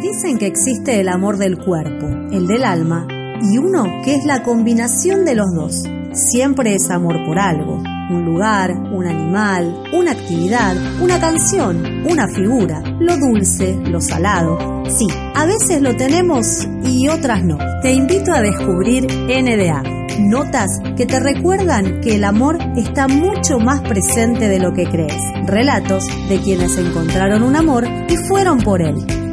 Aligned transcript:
Dicen 0.00 0.38
que 0.38 0.46
existe 0.46 1.00
el 1.00 1.08
amor 1.08 1.38
del 1.38 1.58
cuerpo, 1.58 2.06
el 2.32 2.46
del 2.46 2.64
alma, 2.64 3.06
y 3.42 3.58
uno 3.58 3.84
que 4.04 4.14
es 4.14 4.24
la 4.24 4.42
combinación 4.42 5.24
de 5.24 5.34
los 5.34 5.46
dos. 5.54 5.82
Siempre 6.12 6.74
es 6.74 6.90
amor 6.90 7.24
por 7.26 7.38
algo, 7.38 7.82
un 8.10 8.24
lugar, 8.24 8.72
un 8.92 9.06
animal, 9.06 9.82
una 9.92 10.12
actividad, 10.12 10.74
una 11.00 11.20
canción, 11.20 12.06
una 12.08 12.26
figura, 12.28 12.82
lo 12.98 13.16
dulce, 13.16 13.76
lo 13.84 14.00
salado. 14.00 14.82
Sí, 14.88 15.06
a 15.34 15.44
veces 15.44 15.82
lo 15.82 15.94
tenemos 15.96 16.66
y 16.84 17.08
otras 17.08 17.44
no. 17.44 17.58
Te 17.82 17.92
invito 17.92 18.32
a 18.32 18.40
descubrir 18.40 19.06
NDA. 19.06 19.82
Notas 20.20 20.80
que 20.96 21.06
te 21.06 21.20
recuerdan 21.20 22.00
que 22.00 22.16
el 22.16 22.24
amor 22.24 22.58
está 22.76 23.06
mucho 23.06 23.58
más 23.58 23.80
presente 23.82 24.48
de 24.48 24.58
lo 24.58 24.72
que 24.72 24.84
crees. 24.84 25.22
Relatos 25.46 26.04
de 26.28 26.40
quienes 26.40 26.76
encontraron 26.76 27.42
un 27.42 27.54
amor 27.54 27.86
y 28.08 28.16
fueron 28.16 28.58
por 28.58 28.82
él. 28.82 29.27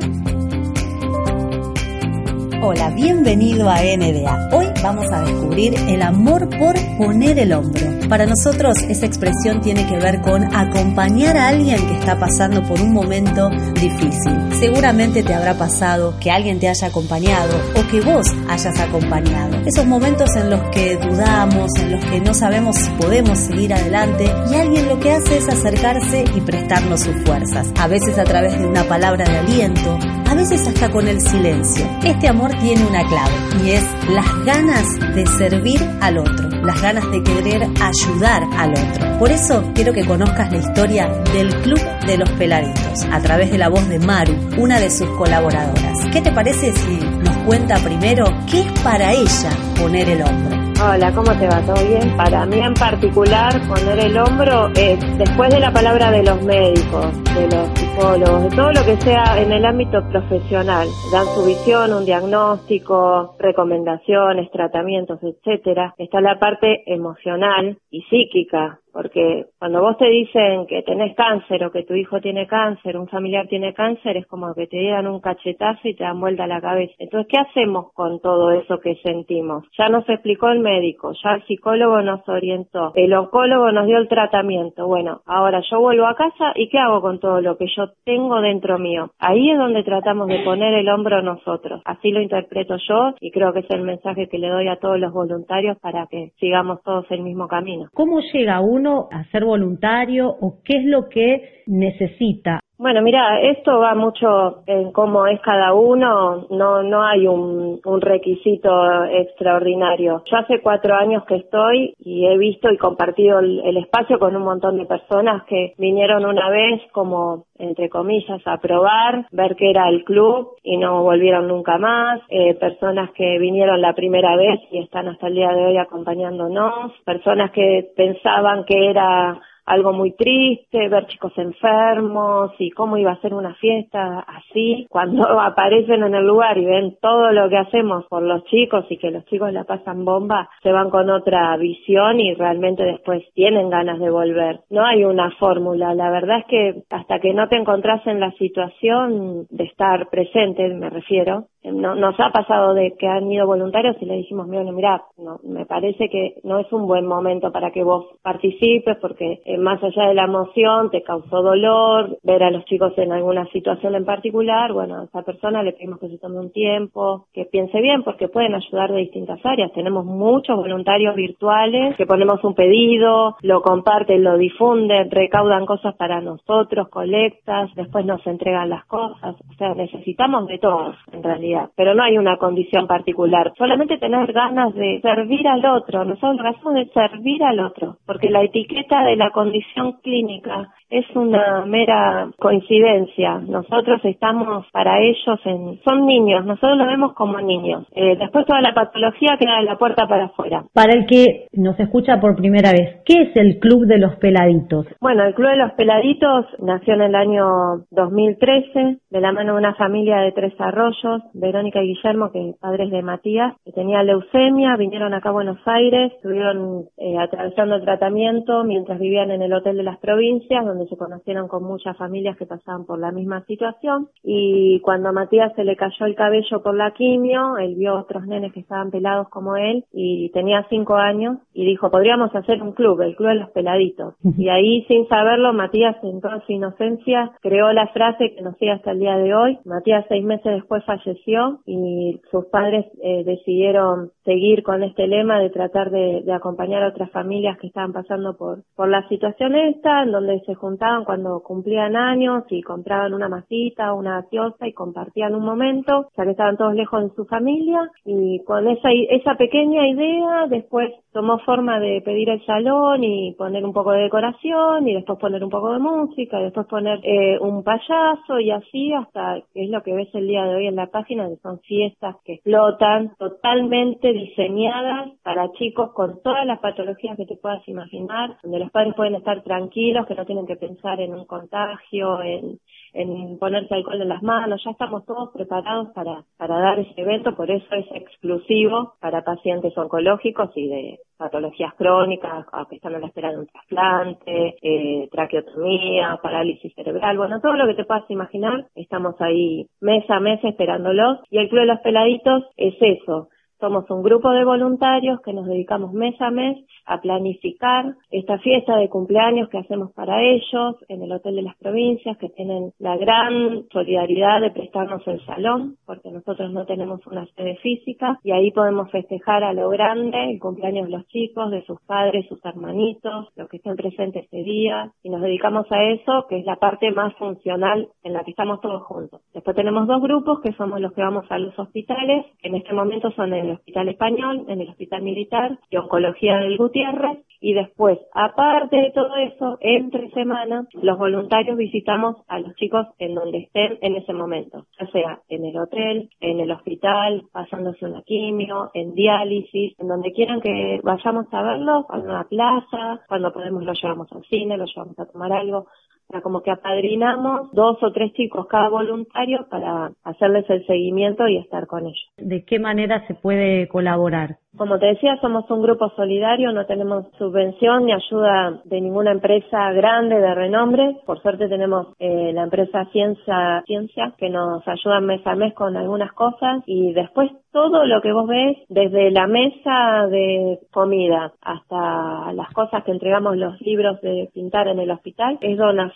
Hola, 2.68 2.90
bienvenido 2.90 3.70
a 3.70 3.76
NDA. 3.76 4.50
Hoy 4.52 4.66
vamos 4.82 5.06
a 5.12 5.22
descubrir 5.22 5.76
el 5.88 6.02
amor 6.02 6.50
por 6.58 6.76
poner 6.98 7.40
el 7.40 7.54
hombro. 7.54 7.96
Para 8.10 8.26
nosotros 8.26 8.78
esa 8.90 9.06
expresión 9.06 9.62
tiene 9.62 9.86
que 9.88 9.98
ver 9.98 10.22
con 10.22 10.44
acompañar 10.56 11.38
a 11.38 11.48
alguien 11.48 11.86
que 11.88 11.98
está 11.98 12.20
pasando 12.20 12.62
por 12.64 12.80
un 12.80 12.94
momento 12.94 13.50
difícil. 13.74 14.36
Seguramente 14.60 15.24
te 15.24 15.34
habrá 15.34 15.58
pasado 15.58 16.16
que 16.20 16.32
alguien 16.32 16.60
te 16.60 16.70
haya 16.70 16.88
acompañado 16.88 17.56
o 17.76 17.88
que 17.88 18.02
vos 18.02 18.28
hayas 18.48 18.80
acompañado. 18.80 19.58
Esos 19.66 19.86
momentos 19.86 20.30
en 20.36 20.50
los 20.50 20.62
que 20.70 20.98
dudamos, 20.98 21.72
en 21.80 21.92
los 21.92 22.06
que 22.06 22.22
no 22.22 22.34
sabemos 22.34 22.76
si 22.78 22.90
podemos 22.92 23.40
seguir 23.40 23.74
adelante 23.74 24.32
y 24.52 24.56
alguien 24.56 24.88
lo 24.88 25.00
que 25.00 25.12
hace 25.12 25.38
es 25.38 25.48
acercarse 25.48 26.26
y 26.36 26.42
prestarnos 26.42 27.02
sus 27.02 27.16
fuerzas. 27.26 27.72
A 27.80 27.88
veces 27.88 28.18
a 28.20 28.24
través 28.24 28.58
de 28.60 28.68
una 28.68 28.84
palabra 28.84 29.26
de 29.26 29.38
aliento, 29.38 29.98
a 30.28 30.36
veces 30.36 30.68
hasta 30.68 30.92
con 30.92 31.08
el 31.08 31.20
silencio. 31.22 31.88
Este 32.04 32.28
amor 32.28 32.52
tiene 32.60 32.86
una 32.86 33.06
clave 33.08 33.34
y 33.64 33.72
es 33.72 33.84
las 34.10 34.46
ganas 34.46 34.86
de 35.16 35.26
servir 35.38 35.82
al 36.02 36.18
otro, 36.20 36.50
las 36.66 36.82
ganas 36.82 37.10
de 37.12 37.24
querer 37.24 37.68
ayudar 37.82 38.44
al 38.58 38.72
otro. 38.72 39.20
Por 39.20 39.32
eso 39.32 39.72
quiero 39.74 39.94
que 39.94 40.06
conozcas 40.06 40.52
la 40.52 40.58
historia 40.58 41.08
del 41.34 41.54
Club 41.62 41.82
de 42.06 42.18
los 42.18 42.30
Peladitos 42.32 43.06
a 43.12 43.22
través 43.22 43.52
de 43.52 43.58
la 43.58 43.70
voz 43.70 43.88
de 43.88 44.00
Maru, 44.00 44.36
una 44.58 44.80
de 44.80 44.90
sus 44.90 45.10
colaboradoras. 45.12 45.98
¿Qué 46.12 46.22
te 46.22 46.32
parece 46.32 46.72
si 46.74 46.98
nos 46.98 47.35
cuenta 47.46 47.76
primero 47.84 48.26
qué 48.50 48.62
es 48.62 48.82
para 48.82 49.14
ella 49.14 49.52
poner 49.80 50.10
el 50.10 50.22
hombro? 50.24 50.66
Hola, 50.84 51.14
¿cómo 51.14 51.32
te 51.38 51.48
va? 51.48 51.62
¿Todo 51.62 51.88
bien? 51.88 52.18
Para 52.18 52.46
mí 52.46 52.60
en 52.60 52.74
particular, 52.74 53.54
poner 53.68 54.00
el 54.00 54.18
hombro 54.18 54.70
es, 54.76 55.00
después 55.18 55.50
de 55.50 55.60
la 55.60 55.72
palabra 55.72 56.12
de 56.12 56.24
los 56.24 56.44
médicos, 56.44 57.24
de 57.24 57.48
los 57.48 57.70
psicólogos, 57.80 58.44
de 58.44 58.50
todo 58.50 58.72
lo 58.74 58.84
que 58.84 58.98
sea 58.98 59.42
en 59.42 59.52
el 59.54 59.64
ámbito 59.64 60.06
profesional, 60.10 60.88
dan 61.14 61.26
su 61.28 61.46
visión, 61.46 61.94
un 61.94 62.04
diagnóstico, 62.04 63.36
recomendaciones, 63.40 64.52
tratamientos, 64.52 65.20
etcétera, 65.24 65.94
está 65.98 66.20
la 66.20 66.40
parte 66.40 66.84
emocional 66.88 67.78
y 67.90 68.02
psíquica, 68.10 68.80
porque 68.96 69.48
cuando 69.60 69.82
vos 69.82 69.98
te 69.98 70.08
dicen 70.08 70.68
que 70.68 70.82
tenés 70.82 71.18
cáncer 71.18 71.66
o 71.66 71.72
que 71.72 71.84
tu 71.84 71.96
hijo 71.96 72.22
tiene 72.22 72.48
cáncer, 72.48 72.96
un 72.96 73.10
familiar 73.10 73.46
tiene 73.50 73.74
cáncer, 73.74 74.16
es 74.16 74.26
como 74.26 74.54
que 74.54 74.68
te 74.68 74.78
dieran 74.78 75.06
un 75.08 75.20
cachetazo 75.20 75.86
y 75.90 75.96
te 75.96 76.06
dan 76.06 76.22
vuelta 76.22 76.48
la 76.48 76.62
cabeza. 76.62 76.94
Entonces, 77.00 77.28
¿qué 77.30 77.38
hacemos 77.38 77.92
con 77.92 78.22
todo 78.22 78.52
eso 78.52 78.80
que 78.80 78.96
sentimos? 79.04 79.66
Ya 79.78 79.90
nos 79.90 80.08
explicó 80.08 80.48
el 80.48 80.62
médico, 80.62 81.12
ya 81.22 81.34
el 81.34 81.44
psicólogo 81.44 82.02
nos 82.04 82.26
orientó, 82.30 82.94
el 82.96 83.14
oncólogo 83.14 83.70
nos 83.74 83.86
dio 83.86 83.98
el 83.98 84.08
tratamiento. 84.08 84.88
Bueno, 84.88 85.20
ahora 85.26 85.62
yo 85.70 85.82
vuelvo 85.82 86.06
a 86.06 86.16
casa 86.16 86.54
y 86.56 86.70
¿qué 86.70 86.78
hago 86.78 87.02
con 87.02 87.20
todo 87.20 87.42
lo 87.42 87.58
que 87.58 87.66
yo 87.76 87.88
tengo 88.06 88.40
dentro 88.40 88.80
mío? 88.80 89.10
Ahí 89.20 89.52
es 89.52 89.58
donde 89.58 89.84
tratamos 89.84 90.28
de 90.28 90.40
poner 90.40 90.74
el 90.74 90.88
hombro 90.88 91.22
nosotros. 91.22 91.82
Así 91.84 92.12
lo 92.12 92.22
interpreto 92.22 92.78
yo 92.88 93.14
y 93.20 93.32
creo 93.32 93.52
que 93.52 93.60
es 93.60 93.70
el 93.72 93.82
mensaje 93.82 94.30
que 94.30 94.40
le 94.40 94.48
doy 94.48 94.70
a 94.70 94.78
todos 94.78 94.98
los 94.98 95.12
voluntarios 95.12 95.78
para 95.80 96.08
que 96.08 96.32
sigamos 96.40 96.82
todos 96.84 97.06
el 97.10 97.24
mismo 97.24 97.50
camino. 97.50 97.90
¿Cómo 97.94 98.22
llega 98.22 98.62
uno 98.62 98.85
a 98.88 99.24
ser 99.32 99.46
voluntario 99.46 100.30
o 100.30 100.62
qué 100.64 100.78
es 100.78 100.86
lo 100.86 101.10
que 101.10 101.64
necesita? 101.68 102.60
Bueno, 102.78 103.02
mira, 103.02 103.40
esto 103.40 103.80
va 103.80 103.96
mucho 103.96 104.64
en 104.68 104.92
cómo 104.92 105.28
es 105.28 105.40
cada 105.40 105.74
uno, 105.74 106.46
no, 106.50 106.84
no 106.84 107.04
hay 107.04 107.26
un, 107.26 107.80
requisito 108.02 109.06
extraordinario. 109.06 110.22
Yo 110.30 110.38
hace 110.38 110.60
cuatro 110.62 110.94
años 110.96 111.24
que 111.24 111.36
estoy 111.36 111.96
y 112.00 112.26
he 112.26 112.38
visto 112.38 112.70
y 112.70 112.78
compartido 112.78 113.40
el, 113.40 113.62
el, 113.62 113.78
espacio 113.78 114.20
con 114.20 114.36
un 114.36 114.44
montón 114.44 114.78
de 114.78 114.86
personas 114.86 115.44
que 115.46 115.74
vinieron 115.78 116.26
una 116.26 116.50
vez 116.50 116.82
como, 116.92 117.46
entre 117.58 117.88
comillas, 117.90 118.42
a 118.46 118.58
probar, 118.58 119.26
ver 119.32 119.56
qué 119.56 119.70
era 119.70 119.88
el 119.88 120.04
club 120.04 120.56
y 120.62 120.76
no 120.76 121.02
volvieron 121.04 121.48
nunca 121.48 121.78
más, 121.78 122.20
eh, 122.30 122.56
personas 122.56 123.12
que 123.12 123.40
vinieron 123.40 123.80
la 123.80 123.94
primera 123.94 124.36
vez 124.36 124.60
y 124.72 124.80
están 124.80 125.08
hasta 125.08 125.28
el 125.28 125.36
día 125.36 125.54
de 125.54 125.66
hoy 125.66 125.78
acompañándonos, 125.78 126.92
personas 127.06 127.52
que 127.52 127.92
pensaban 127.96 128.66
que 128.66 128.90
era 128.90 129.40
algo 129.66 129.94
muy 129.94 130.12
triste, 130.12 130.90
ver 130.90 131.08
chicos 131.08 131.34
enfermos 131.38 132.52
y 132.60 132.72
cómo 132.72 132.98
iba 132.98 133.12
a 133.12 133.22
ser 133.22 133.34
una 133.34 133.56
fiesta 133.56 134.20
así. 134.20 134.86
Cuando 134.90 135.24
aparecen 135.42 136.04
en 136.04 136.16
el 136.16 136.26
lugar 136.26 136.58
y 136.58 136.66
ven 136.66 136.98
todo 137.02 137.32
lo 137.32 137.50
que 137.50 137.58
hacemos 137.58 138.06
por 138.06 138.22
los 138.22 138.44
chicos 138.46 138.86
y 138.90 138.98
que 138.98 139.12
los 139.12 139.26
chicos 139.26 139.52
la 139.52 139.64
pasan 139.64 140.06
bomba, 140.06 140.50
se 140.62 140.72
van 140.72 140.90
con 140.90 141.10
otra 141.10 141.56
visión 141.58 142.20
y 142.20 142.34
realmente 142.34 142.84
después 142.84 143.24
tienen 143.34 143.70
ganas 143.70 144.00
de 144.00 144.10
volver. 144.10 144.62
No 144.70 144.86
hay 144.86 145.04
una 145.04 145.32
fórmula, 145.32 145.94
la 145.94 146.10
verdad 146.10 146.40
es 146.40 146.46
que 146.46 146.84
hasta 146.90 147.20
que 147.20 147.34
no 147.34 147.48
te 147.48 147.58
encontrás 147.58 148.06
en 148.08 148.20
la 148.20 148.32
situación 148.34 149.48
de 149.50 149.64
estar 149.64 150.10
presente, 150.10 150.68
me 150.70 150.90
refiero, 150.90 151.48
no, 151.72 151.96
nos 151.96 152.20
ha 152.20 152.32
pasado 152.32 152.74
de 152.74 152.96
que 152.98 153.08
han 153.08 153.32
ido 153.32 153.48
voluntarios 153.48 153.96
y 154.00 154.06
le 154.06 154.18
dijimos, 154.18 154.48
bueno, 154.48 154.72
mira, 154.72 155.04
no, 155.18 155.40
me 155.44 155.66
parece 155.66 156.10
que 156.10 156.36
no 156.44 156.60
es 156.60 156.72
un 156.72 156.88
buen 156.88 157.06
momento 157.06 157.52
para 157.52 157.72
que 157.72 157.84
vos 157.84 158.06
participes 158.22 158.98
porque 159.02 159.42
eh, 159.46 159.58
más 159.58 159.84
allá 159.84 160.08
de 160.08 160.14
la 160.14 160.26
emoción 160.26 160.92
te 160.92 161.02
causó 161.02 161.42
dolor 161.42 162.18
ver 162.24 162.44
a 162.44 162.52
los 162.52 162.66
chicos 162.66 162.94
en 162.98 163.12
alguna 163.12 163.46
situación 163.48 163.96
en 163.96 164.06
particular, 164.06 164.74
bueno, 164.74 165.02
a 165.02 165.04
esa 165.06 165.24
persona 165.24 165.64
le 165.64 165.74
pedimos 165.74 166.00
que 166.00 166.10
se 166.10 166.18
tome 166.18 166.40
un 166.40 166.52
tiempo, 166.52 167.26
que 167.34 167.46
piense 167.46 167.82
bien 167.82 168.04
porque 168.04 168.28
pueden 168.28 168.54
ayudar 168.54 168.92
de 168.92 169.00
distintas 169.00 169.44
áreas. 169.44 169.72
Tenemos 169.74 170.06
muchos 170.06 170.56
voluntarios 170.56 171.16
virtuales 171.16 171.96
que 171.96 172.06
ponemos 172.06 172.44
un 172.44 172.54
pedido, 172.54 173.38
lo 173.42 173.62
comparten, 173.62 174.24
lo 174.24 174.38
difunden, 174.38 175.10
recaudan 175.10 175.66
cosas 175.66 175.96
para 175.96 176.22
nosotros, 176.22 176.90
colectas, 176.90 177.74
después 177.76 178.06
nos 178.06 178.26
entregan 178.28 178.70
las 178.70 178.86
cosas. 178.86 179.36
O 179.50 179.54
sea, 179.58 179.74
necesitamos 179.74 180.48
de 180.48 180.60
todos 180.60 180.96
en 181.12 181.24
realidad 181.24 181.55
pero 181.76 181.94
no 181.94 182.04
hay 182.04 182.18
una 182.18 182.38
condición 182.38 182.88
particular, 182.88 183.54
solamente 183.58 183.98
tener 183.98 184.32
ganas 184.34 184.74
de 184.74 185.00
servir 185.02 185.48
al 185.48 185.66
otro, 185.66 186.06
nosotros 186.06 186.42
lo 186.42 186.50
hacemos 186.50 186.76
es 186.78 186.92
servir 186.92 187.44
al 187.44 187.60
otro, 187.60 187.98
porque 188.06 188.30
la 188.30 188.44
etiqueta 188.44 189.04
de 189.04 189.16
la 189.16 189.32
condición 189.32 189.94
clínica 190.04 190.70
es 190.90 191.06
una 191.16 191.66
mera 191.66 192.30
coincidencia. 192.40 193.40
Nosotros 193.40 194.00
estamos 194.04 194.66
para 194.72 195.02
ellos 195.02 195.40
en, 195.46 195.80
son 195.84 196.06
niños, 196.06 196.46
nosotros 196.46 196.78
lo 196.78 196.86
vemos 196.86 197.14
como 197.14 197.40
niños. 197.42 197.86
Eh, 197.96 198.16
después 198.18 198.46
toda 198.46 198.62
la 198.62 198.74
patología 198.74 199.38
queda 199.40 199.58
de 199.58 199.64
la 199.64 199.78
puerta 199.78 200.08
para 200.08 200.26
afuera. 200.26 200.64
Para 200.74 200.94
el 200.94 201.06
que 201.06 201.48
nos 201.54 201.80
escucha 201.80 202.20
por 202.20 202.36
primera 202.36 202.72
vez, 202.72 203.02
¿qué 203.06 203.24
es 203.24 203.36
el 203.36 203.60
Club 203.60 203.86
de 203.88 203.98
los 203.98 204.16
Peladitos? 204.18 204.88
Bueno, 205.02 205.24
el 205.24 205.34
Club 205.34 205.50
de 205.50 205.58
los 205.58 205.72
Peladitos 205.74 206.46
nació 206.60 206.94
en 206.94 207.02
el 207.02 207.16
año 207.16 207.46
2013 207.92 209.00
de 209.10 209.22
la 209.22 209.32
mano 209.32 209.54
de 209.54 209.60
una 209.60 209.76
familia 209.76 210.18
de 210.18 210.32
tres 210.32 210.54
arroyos, 210.60 211.24
Verónica 211.46 211.84
y 211.84 211.94
Guillermo, 211.94 212.32
que 212.32 212.54
padres 212.60 212.92
de 212.92 213.02
Matías, 213.02 213.56
que 213.64 213.72
tenía 213.72 214.04
leucemia, 214.04 214.76
vinieron 214.78 215.14
acá 215.14 215.30
a 215.30 215.34
Buenos 215.34 215.60
Aires, 215.66 216.14
estuvieron 216.14 216.86
eh, 216.98 217.18
atravesando 217.18 217.76
el 217.76 217.84
tratamiento 217.84 218.64
mientras 218.64 219.00
vivían 219.00 219.32
en 219.32 219.42
el 219.42 219.54
Hotel 219.54 219.78
de 219.78 219.84
las 219.84 220.00
Provincias, 220.00 220.66
donde 220.66 220.88
se 220.88 220.98
conocieron 220.98 221.48
con 221.48 221.64
muchas 221.64 221.98
familias 221.98 222.38
que 222.38 222.46
pasaban 222.46 222.86
por 222.86 223.00
la 223.00 223.12
misma 223.12 223.44
situación 223.46 224.10
y 224.24 224.80
cuando 224.82 225.10
a 225.10 225.12
Matías 225.12 225.54
se 225.56 225.64
le 225.64 225.76
cayó 225.76 226.06
el 226.06 226.16
cabello 226.16 226.62
por 226.64 226.76
la 226.76 226.92
quimio, 226.92 227.58
él 227.58 227.76
vio 227.76 227.96
otros 227.96 228.26
nenes 228.26 228.54
que 228.54 228.60
estaban 228.60 228.92
pelados 228.92 229.30
como 229.30 229.56
él 229.56 229.84
y 229.94 230.30
tenía 230.32 230.66
cinco 230.70 230.96
años 230.96 231.38
y 231.54 231.66
dijo, 231.66 231.92
podríamos 231.92 232.34
hacer 232.36 232.62
un 232.62 232.74
club, 232.74 233.02
el 233.02 233.16
club 233.16 233.30
de 233.30 233.36
los 233.36 233.50
peladitos. 233.52 234.16
Y 234.38 234.50
ahí 234.50 234.84
sin 234.88 235.08
saberlo, 235.08 235.54
Matías 235.54 235.96
en 236.04 236.22
toda 236.22 236.42
su 236.46 236.52
inocencia 236.52 237.32
creó 237.42 237.72
la 237.74 237.88
frase 237.88 238.34
que 238.36 238.42
nos 238.42 238.58
sigue 238.58 238.72
hasta 238.72 238.92
el 238.92 239.00
día 239.00 239.18
de 239.18 239.34
hoy. 239.34 239.60
Matías 239.66 240.06
seis 240.10 240.24
meses 240.24 240.54
después 240.54 240.84
falleció 240.86 241.35
y 241.66 242.20
sus 242.32 242.46
padres 242.46 242.86
eh, 243.02 243.24
decidieron 243.24 244.12
seguir 244.24 244.64
con 244.64 244.84
este 244.84 245.08
lema 245.08 245.40
de 245.40 245.50
tratar 245.50 245.92
de, 245.92 246.24
acompañar 246.34 246.84
a 246.84 246.90
otras 246.90 247.12
familias 247.12 247.58
que 247.60 247.68
estaban 247.68 247.94
pasando 247.94 248.36
por, 248.36 248.64
por 248.76 248.90
la 248.90 249.08
situación 249.08 249.56
esta, 249.56 250.04
en 250.04 250.12
donde 250.12 250.40
se 250.46 250.56
juntaban 250.56 251.06
cuando 251.06 251.42
cumplían 251.42 251.96
años 251.96 252.44
y 252.50 252.62
compraban 252.62 253.14
una 253.14 253.30
masita, 253.30 253.94
una 253.94 254.22
gaseosa 254.22 254.68
y 254.68 254.74
compartían 254.74 255.36
un 255.36 255.46
momento, 255.46 256.10
ya 256.18 256.24
que 256.24 256.32
estaban 256.32 256.58
todos 256.58 256.74
lejos 256.74 257.04
de 257.04 257.16
su 257.16 257.26
familia. 257.26 257.90
Y 258.06 258.44
con 258.44 258.68
esa, 258.68 258.90
esa 258.92 259.36
pequeña 259.36 259.88
idea 259.88 260.48
después 260.50 260.92
tomó 261.16 261.40
forma 261.40 261.80
de 261.80 262.02
pedir 262.02 262.30
el 262.30 262.46
salón 262.46 263.02
y 263.02 263.34
poner 263.38 263.64
un 263.64 263.72
poco 263.72 263.92
de 263.92 264.02
decoración 264.02 264.86
y 264.86 264.96
después 264.96 265.18
poner 265.18 265.42
un 265.46 265.50
poco 265.50 265.72
de 265.72 265.80
música 265.80 266.42
y 266.42 266.44
después 266.44 266.68
poner 266.68 267.00
eh, 267.04 267.40
un 267.40 267.64
payaso 267.64 268.38
y 268.42 268.52
así 268.52 268.92
hasta 268.92 269.38
es 269.54 269.70
lo 269.70 269.82
que 269.82 269.94
ves 269.94 270.10
el 270.14 270.28
día 270.28 270.44
de 270.44 270.56
hoy 270.56 270.68
en 270.68 270.76
la 270.76 270.88
página 270.88 271.15
son 271.42 271.60
fiestas 271.62 272.16
que 272.24 272.34
explotan 272.34 273.16
totalmente 273.18 274.12
diseñadas 274.12 275.12
para 275.24 275.52
chicos 275.54 275.92
con 275.94 276.22
todas 276.22 276.46
las 276.46 276.60
patologías 276.60 277.18
que 277.18 277.26
te 277.26 277.38
puedas 277.38 277.66
imaginar 277.68 278.38
donde 278.44 278.60
los 278.60 278.72
padres 278.72 278.94
pueden 278.96 279.16
estar 279.16 279.42
tranquilos 279.44 280.06
que 280.08 280.16
no 280.16 280.26
tienen 280.26 280.46
que 280.46 280.56
pensar 280.56 281.00
en 281.00 281.14
un 281.14 281.26
contagio 281.26 282.22
en 282.22 282.60
en 282.96 283.38
ponerse 283.38 283.76
alcohol 283.76 284.02
en 284.02 284.10
las 284.10 284.24
manos, 284.24 284.64
ya 284.64 284.72
estamos 284.72 285.06
todos 285.06 285.32
preparados 285.34 285.90
para, 285.94 286.24
para 286.38 286.60
dar 286.60 286.80
ese 286.80 287.02
evento, 287.02 287.36
por 287.36 287.52
eso 287.52 287.68
es 287.76 287.86
exclusivo 287.94 288.94
para 289.02 289.24
pacientes 289.24 289.78
oncológicos 289.78 290.50
y 290.56 290.68
de 290.68 291.00
patologías 291.18 291.74
crónicas, 291.76 292.46
que 292.70 292.76
están 292.76 292.96
a 292.96 293.00
la 293.00 293.08
espera 293.08 293.32
de 293.32 293.40
un 293.40 293.48
trasplante, 293.48 294.56
eh, 294.62 295.10
traqueotomía, 295.12 296.20
parálisis 296.22 296.74
cerebral, 296.74 297.18
bueno, 297.18 297.40
todo 297.42 297.54
lo 297.54 297.68
que 297.68 297.76
te 297.76 297.86
puedas 297.86 298.10
imaginar, 298.10 298.66
estamos 298.76 299.16
ahí 299.20 299.68
mes 299.82 300.10
a 300.10 300.20
mes 300.20 300.44
esperándolos. 300.44 301.20
Y 301.30 301.38
el 301.38 301.50
Club 301.50 301.62
de 301.62 301.68
los 301.68 301.80
Peladitos 301.80 302.44
es 302.58 302.76
eso, 302.80 303.30
somos 303.60 303.90
un 303.90 304.04
grupo 304.04 304.32
de 304.32 304.44
voluntarios 304.44 305.22
que 305.22 305.34
nos 305.34 305.46
dedicamos 305.46 305.94
mes 305.94 306.20
a 306.22 306.30
mes 306.30 306.58
a 306.86 307.02
planificar 307.02 307.96
esta 308.12 308.38
fiesta 308.40 308.78
de 308.78 308.90
cumpleaños 308.90 309.50
que 309.50 309.58
hacemos 309.58 309.92
para 309.94 310.22
ellos 310.22 310.76
en 310.88 311.02
el 311.02 311.12
Hotel 311.12 311.36
de 311.36 311.42
las 311.42 311.56
Provincias, 311.58 312.18
que 312.18 312.30
tienen 312.30 312.72
la 312.80 312.98
gran 312.98 313.66
solidaridad 313.72 314.42
de 314.42 314.52
prestarnos 314.52 315.06
el 315.08 315.24
salón, 315.26 315.78
porque 315.86 316.12
nosotros 316.12 316.52
no 316.52 316.66
tenemos 316.66 317.06
una 317.08 317.26
sede 317.36 317.56
física, 317.58 318.20
y 318.24 318.32
ahí 318.32 318.52
podemos 318.52 318.92
festejar 318.92 319.44
a 319.44 319.54
lo 319.54 319.70
grande 319.70 320.32
el 320.32 320.40
cumpleaños 320.40 320.88
de 320.88 320.98
los 320.98 321.08
chicos, 321.08 321.50
de 321.52 321.64
sus 321.66 321.82
padres, 321.82 322.28
sus 322.28 322.44
hermanitos, 322.46 323.30
los 323.36 323.50
que 323.50 323.58
estén 323.58 323.76
presentes 323.76 324.26
ese 324.26 324.44
día, 324.44 324.92
y 325.02 325.10
nos 325.10 325.22
dedicamos 325.22 325.66
a 325.72 325.84
eso, 325.84 326.26
que 326.30 326.40
es 326.40 326.46
la 326.46 326.58
parte 326.58 326.92
más 326.92 327.14
funcional 327.16 327.88
en 328.04 328.14
la 328.14 328.24
que 328.24 328.32
estamos 328.32 328.62
todos 328.62 328.84
juntos. 328.84 329.22
Después 329.34 329.56
tenemos 329.56 329.88
dos 329.88 330.02
grupos, 330.02 330.42
que 330.42 330.54
somos 330.54 330.80
los 330.80 330.94
que 330.94 331.02
vamos 331.02 331.26
a 331.30 331.40
los 331.40 331.58
hospitales, 331.58 332.26
en 332.44 332.56
este 332.56 332.74
momento 332.74 333.12
son 333.12 333.34
en 333.34 333.45
el 333.46 333.56
Hospital 333.56 333.90
Español, 333.90 334.46
en 334.48 334.62
el 334.62 334.70
Hospital 334.70 335.02
Militar 335.02 335.60
y 335.70 335.78
Oncología 335.78 336.38
del 336.38 336.58
Gutiérrez. 336.58 337.26
Y 337.42 337.54
después, 337.54 338.00
aparte 338.14 338.78
de 338.78 338.92
todo 338.92 339.16
eso, 339.18 339.58
entre 339.62 340.10
semanas, 340.12 340.68
los 340.74 340.98
voluntarios 340.98 341.58
visitamos 341.58 342.16
a 342.28 342.40
los 342.40 342.56
chicos 342.56 342.88
en 342.98 343.14
donde 343.14 343.40
estén 343.40 343.78
en 343.82 343.96
ese 343.96 344.14
momento, 344.14 344.66
ya 344.80 344.88
sea 344.88 345.20
en 345.30 345.46
el 345.46 345.58
hotel, 345.58 346.10
en 346.22 346.40
el 346.40 346.52
hospital, 346.52 347.24
pasándose 347.32 347.86
una 347.86 348.02
quimio, 348.04 348.72
en 348.74 348.96
diálisis, 348.96 349.80
en 349.80 349.88
donde 349.88 350.12
quieran 350.12 350.42
que 350.42 350.80
vayamos 350.84 351.28
a 351.32 351.44
verlos, 351.44 351.86
a 351.90 352.00
una 352.00 352.24
plaza, 352.24 353.02
cuando 353.08 353.32
podemos 353.32 353.64
los 353.64 353.80
llevamos 353.82 354.12
al 354.12 354.24
cine, 354.24 354.58
los 354.58 354.74
llevamos 354.74 354.98
a 354.98 355.06
tomar 355.06 355.32
algo, 355.32 355.68
sea, 356.12 356.22
como 356.22 356.42
que 356.42 356.52
apadrinamos 356.52 357.52
dos 357.52 357.82
o 357.82 357.92
tres 357.92 358.14
chicos 358.14 358.48
cada 358.48 358.70
voluntario 358.70 359.48
para 359.50 359.92
hacerles 360.04 360.50
el 360.50 360.66
seguimiento 360.66 361.28
y 361.28 361.38
estar 361.38 361.68
con 361.68 361.86
ellos. 361.86 362.10
¿De 362.18 362.44
qué 362.46 362.60
manera 362.60 363.06
se 363.08 363.16
puede 363.16 363.68
colaborar? 363.68 364.38
Como 364.58 364.80
te 364.80 364.86
decía, 364.86 365.18
somos 365.20 365.50
un 365.52 365.62
grupo 365.62 365.90
solidario, 365.98 366.54
no 366.54 366.66
tenemos 366.66 367.08
subvención 367.18 367.86
ni 367.86 367.92
ayuda 367.92 368.62
de 368.64 368.80
ninguna 368.80 369.12
empresa 369.12 369.74
grande 369.74 370.16
de 370.16 370.34
renombre. 370.34 370.96
Por 371.06 371.22
suerte 371.22 371.50
tenemos 371.50 371.88
eh, 372.00 372.32
la 372.34 372.44
empresa 372.44 372.86
Ciencia, 372.94 373.64
Ciencia 373.66 374.14
que 374.18 374.30
nos 374.30 374.66
ayuda 374.66 375.02
mes 375.02 375.28
a 375.28 375.36
mes 375.36 375.54
con 375.56 375.76
algunas 375.76 376.14
cosas 376.14 376.64
y 376.66 376.94
después 376.94 377.32
todo 377.52 377.86
lo 377.86 378.02
que 378.02 378.14
vos 378.14 378.28
ves, 378.28 378.58
desde 378.70 379.12
la 379.12 379.28
mesa 379.28 380.08
de 380.10 380.60
comida 380.72 381.34
hasta 381.42 382.34
las 382.34 382.50
cosas 382.54 382.84
que 382.84 382.92
entregamos 382.92 383.38
los 383.38 383.60
libros 383.62 384.00
de 384.02 384.30
pintar 384.34 384.68
en 384.68 384.80
el 384.80 384.92
hospital, 384.92 385.38
es 385.42 385.58
donación 385.58 385.95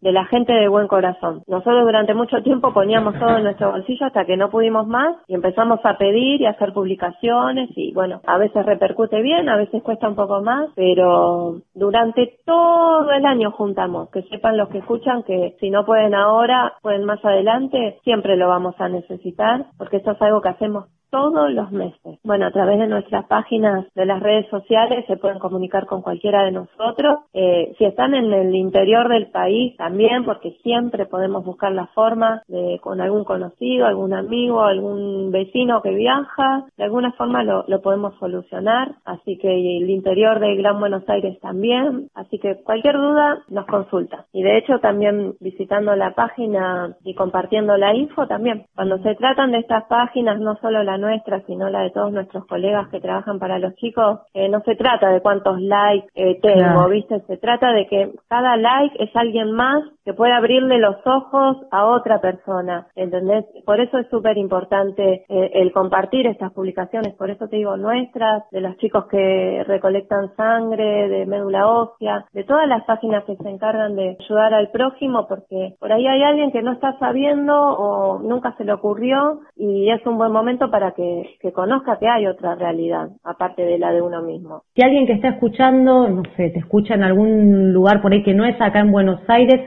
de 0.00 0.12
la 0.12 0.24
gente 0.24 0.52
de 0.54 0.68
buen 0.68 0.88
corazón. 0.88 1.42
Nosotros 1.46 1.82
durante 1.82 2.14
mucho 2.14 2.42
tiempo 2.42 2.72
poníamos 2.72 3.18
todo 3.18 3.36
en 3.36 3.44
nuestro 3.44 3.72
bolsillo 3.72 4.06
hasta 4.06 4.24
que 4.24 4.36
no 4.36 4.48
pudimos 4.48 4.86
más 4.86 5.16
y 5.28 5.34
empezamos 5.34 5.80
a 5.84 5.98
pedir 5.98 6.40
y 6.40 6.46
a 6.46 6.50
hacer 6.50 6.72
publicaciones 6.72 7.68
y 7.76 7.92
bueno, 7.92 8.22
a 8.26 8.38
veces 8.38 8.64
repercute 8.64 9.20
bien, 9.20 9.50
a 9.50 9.56
veces 9.56 9.82
cuesta 9.82 10.08
un 10.08 10.14
poco 10.14 10.40
más, 10.40 10.70
pero 10.74 11.56
durante 11.74 12.38
todo 12.46 13.10
el 13.12 13.26
año 13.26 13.50
juntamos, 13.50 14.08
que 14.10 14.22
sepan 14.22 14.56
los 14.56 14.68
que 14.70 14.78
escuchan 14.78 15.24
que 15.24 15.56
si 15.60 15.68
no 15.68 15.84
pueden 15.84 16.14
ahora, 16.14 16.74
pueden 16.80 17.04
más 17.04 17.22
adelante, 17.22 17.98
siempre 18.02 18.36
lo 18.36 18.48
vamos 18.48 18.74
a 18.78 18.88
necesitar, 18.88 19.66
porque 19.76 19.98
esto 19.98 20.12
es 20.12 20.22
algo 20.22 20.40
que 20.40 20.48
hacemos 20.48 20.86
todos 21.10 21.50
los 21.52 21.70
meses. 21.72 22.18
Bueno, 22.24 22.46
a 22.46 22.50
través 22.50 22.78
de 22.78 22.86
nuestras 22.86 23.26
páginas 23.26 23.86
de 23.94 24.06
las 24.06 24.20
redes 24.20 24.48
sociales 24.48 25.04
se 25.06 25.16
pueden 25.16 25.38
comunicar 25.38 25.86
con 25.86 26.02
cualquiera 26.02 26.44
de 26.44 26.52
nosotros. 26.52 27.20
Eh, 27.32 27.74
si 27.78 27.84
están 27.84 28.14
en 28.14 28.32
el 28.32 28.54
interior 28.54 29.08
del 29.08 29.30
país 29.30 29.76
también, 29.76 30.24
porque 30.24 30.52
siempre 30.62 31.06
podemos 31.06 31.44
buscar 31.44 31.72
la 31.72 31.86
forma 31.88 32.42
de 32.48 32.78
con 32.82 33.00
algún 33.00 33.24
conocido, 33.24 33.86
algún 33.86 34.14
amigo, 34.14 34.62
algún 34.62 35.30
vecino 35.30 35.82
que 35.82 35.94
viaja, 35.94 36.64
de 36.76 36.84
alguna 36.84 37.12
forma 37.12 37.42
lo, 37.42 37.64
lo 37.66 37.80
podemos 37.82 38.14
solucionar. 38.18 38.94
Así 39.04 39.38
que 39.38 39.48
el 39.48 39.90
interior 39.90 40.40
del 40.40 40.56
Gran 40.56 40.78
Buenos 40.78 41.08
Aires 41.08 41.38
también. 41.40 42.08
Así 42.14 42.38
que 42.38 42.62
cualquier 42.62 42.96
duda 42.96 43.42
nos 43.48 43.66
consulta. 43.66 44.26
Y 44.32 44.42
de 44.42 44.58
hecho 44.58 44.78
también 44.78 45.34
visitando 45.40 45.94
la 45.96 46.14
página 46.14 46.96
y 47.04 47.14
compartiendo 47.14 47.76
la 47.76 47.94
info 47.94 48.26
también. 48.26 48.66
Cuando 48.74 48.98
se 48.98 49.14
tratan 49.14 49.52
de 49.52 49.58
estas 49.58 49.84
páginas, 49.88 50.40
no 50.40 50.56
solo 50.56 50.82
la 50.82 50.98
nuestra, 51.00 51.40
sino 51.46 51.68
la 51.68 51.80
de 51.80 51.90
todos 51.90 52.12
nuestros 52.12 52.46
colegas 52.46 52.88
que 52.88 53.00
trabajan 53.00 53.38
para 53.38 53.58
los 53.58 53.74
chicos, 53.76 54.20
eh, 54.34 54.48
no 54.48 54.60
se 54.60 54.76
trata 54.76 55.10
de 55.10 55.20
cuántos 55.20 55.60
likes 55.60 56.08
eh, 56.14 56.38
tengo, 56.40 56.88
¿viste? 56.88 57.20
Se 57.26 57.36
trata 57.36 57.72
de 57.72 57.86
que 57.86 58.12
cada 58.28 58.56
like 58.56 59.02
es 59.02 59.10
alguien 59.14 59.52
más 59.52 59.82
que 60.10 60.14
puede 60.14 60.32
abrirle 60.32 60.78
los 60.78 60.96
ojos 61.06 61.58
a 61.70 61.84
otra 61.86 62.20
persona, 62.20 62.88
¿entendés? 62.96 63.44
Por 63.64 63.80
eso 63.80 63.96
es 63.98 64.08
súper 64.08 64.38
importante 64.38 65.24
eh, 65.28 65.50
el 65.54 65.70
compartir 65.70 66.26
estas 66.26 66.52
publicaciones, 66.52 67.14
por 67.14 67.30
eso 67.30 67.46
te 67.46 67.58
digo 67.58 67.76
nuestras, 67.76 68.42
de 68.50 68.60
los 68.60 68.76
chicos 68.78 69.06
que 69.06 69.62
recolectan 69.68 70.34
sangre, 70.34 71.08
de 71.08 71.26
médula 71.26 71.68
ósea, 71.68 72.24
de 72.32 72.42
todas 72.42 72.66
las 72.66 72.82
páginas 72.86 73.22
que 73.24 73.36
se 73.36 73.48
encargan 73.48 73.94
de 73.94 74.16
ayudar 74.18 74.52
al 74.52 74.70
prójimo, 74.70 75.28
porque 75.28 75.76
por 75.78 75.92
ahí 75.92 76.08
hay 76.08 76.24
alguien 76.24 76.50
que 76.50 76.62
no 76.62 76.72
está 76.72 76.98
sabiendo 76.98 77.54
o 77.54 78.18
nunca 78.18 78.56
se 78.56 78.64
le 78.64 78.72
ocurrió 78.72 79.42
y 79.54 79.90
es 79.92 80.04
un 80.06 80.18
buen 80.18 80.32
momento 80.32 80.72
para 80.72 80.90
que, 80.90 81.38
conozca 81.54 82.00
que 82.00 82.08
hay 82.08 82.26
otra 82.26 82.56
realidad, 82.56 83.10
aparte 83.22 83.62
de 83.62 83.78
la 83.78 83.92
de 83.92 84.02
uno 84.02 84.22
mismo. 84.22 84.62
Si 84.74 84.82
alguien 84.82 85.06
que 85.06 85.12
está 85.12 85.28
escuchando, 85.28 86.08
no 86.08 86.22
sé, 86.36 86.50
te 86.50 86.58
escucha 86.58 86.94
en 86.94 87.04
algún 87.04 87.72
lugar 87.72 88.02
por 88.02 88.12
ahí 88.12 88.24
que 88.24 88.34
no 88.34 88.44
es 88.44 88.60
acá 88.60 88.80
en 88.80 88.90
Buenos 88.90 89.20
Aires, 89.28 89.60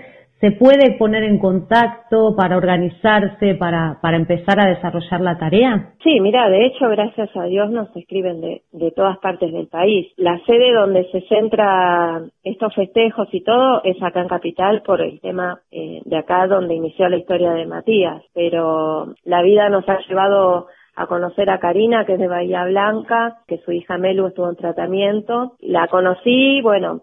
se 0.43 0.51
puede 0.51 0.97
poner 0.97 1.23
en 1.23 1.39
contacto 1.39 2.35
para 2.35 2.57
organizarse, 2.57 3.55
para, 3.55 3.99
para 4.01 4.17
empezar 4.17 4.59
a 4.59 4.67
desarrollar 4.67 5.21
la 5.21 5.37
tarea? 5.37 5.93
Sí, 6.03 6.19
mira, 6.19 6.49
de 6.49 6.65
hecho, 6.65 6.89
gracias 6.89 7.29
a 7.37 7.45
Dios 7.45 7.71
nos 7.71 7.95
escriben 7.95 8.41
de, 8.41 8.63
de 8.73 8.91
todas 8.91 9.17
partes 9.19 9.53
del 9.53 9.67
país. 9.67 10.11
La 10.17 10.37
sede 10.45 10.73
donde 10.73 11.09
se 11.11 11.21
centra 11.29 12.23
estos 12.43 12.75
festejos 12.75 13.29
y 13.31 13.41
todo 13.41 13.85
es 13.85 13.95
acá 14.03 14.19
en 14.19 14.27
Capital 14.27 14.81
por 14.81 14.99
el 14.99 15.21
tema 15.21 15.61
eh, 15.71 16.01
de 16.03 16.17
acá 16.17 16.45
donde 16.47 16.75
inició 16.75 17.07
la 17.07 17.19
historia 17.19 17.53
de 17.53 17.65
Matías, 17.65 18.21
pero 18.33 19.13
la 19.23 19.41
vida 19.43 19.69
nos 19.69 19.87
ha 19.87 19.99
llevado 20.09 20.67
a 20.95 21.07
conocer 21.07 21.49
a 21.49 21.59
Karina, 21.59 22.05
que 22.05 22.13
es 22.13 22.19
de 22.19 22.27
Bahía 22.27 22.65
Blanca, 22.65 23.37
que 23.47 23.57
su 23.59 23.71
hija 23.71 23.97
Melu 23.97 24.27
estuvo 24.27 24.49
en 24.49 24.55
tratamiento. 24.55 25.53
La 25.59 25.87
conocí, 25.87 26.61
bueno, 26.61 27.01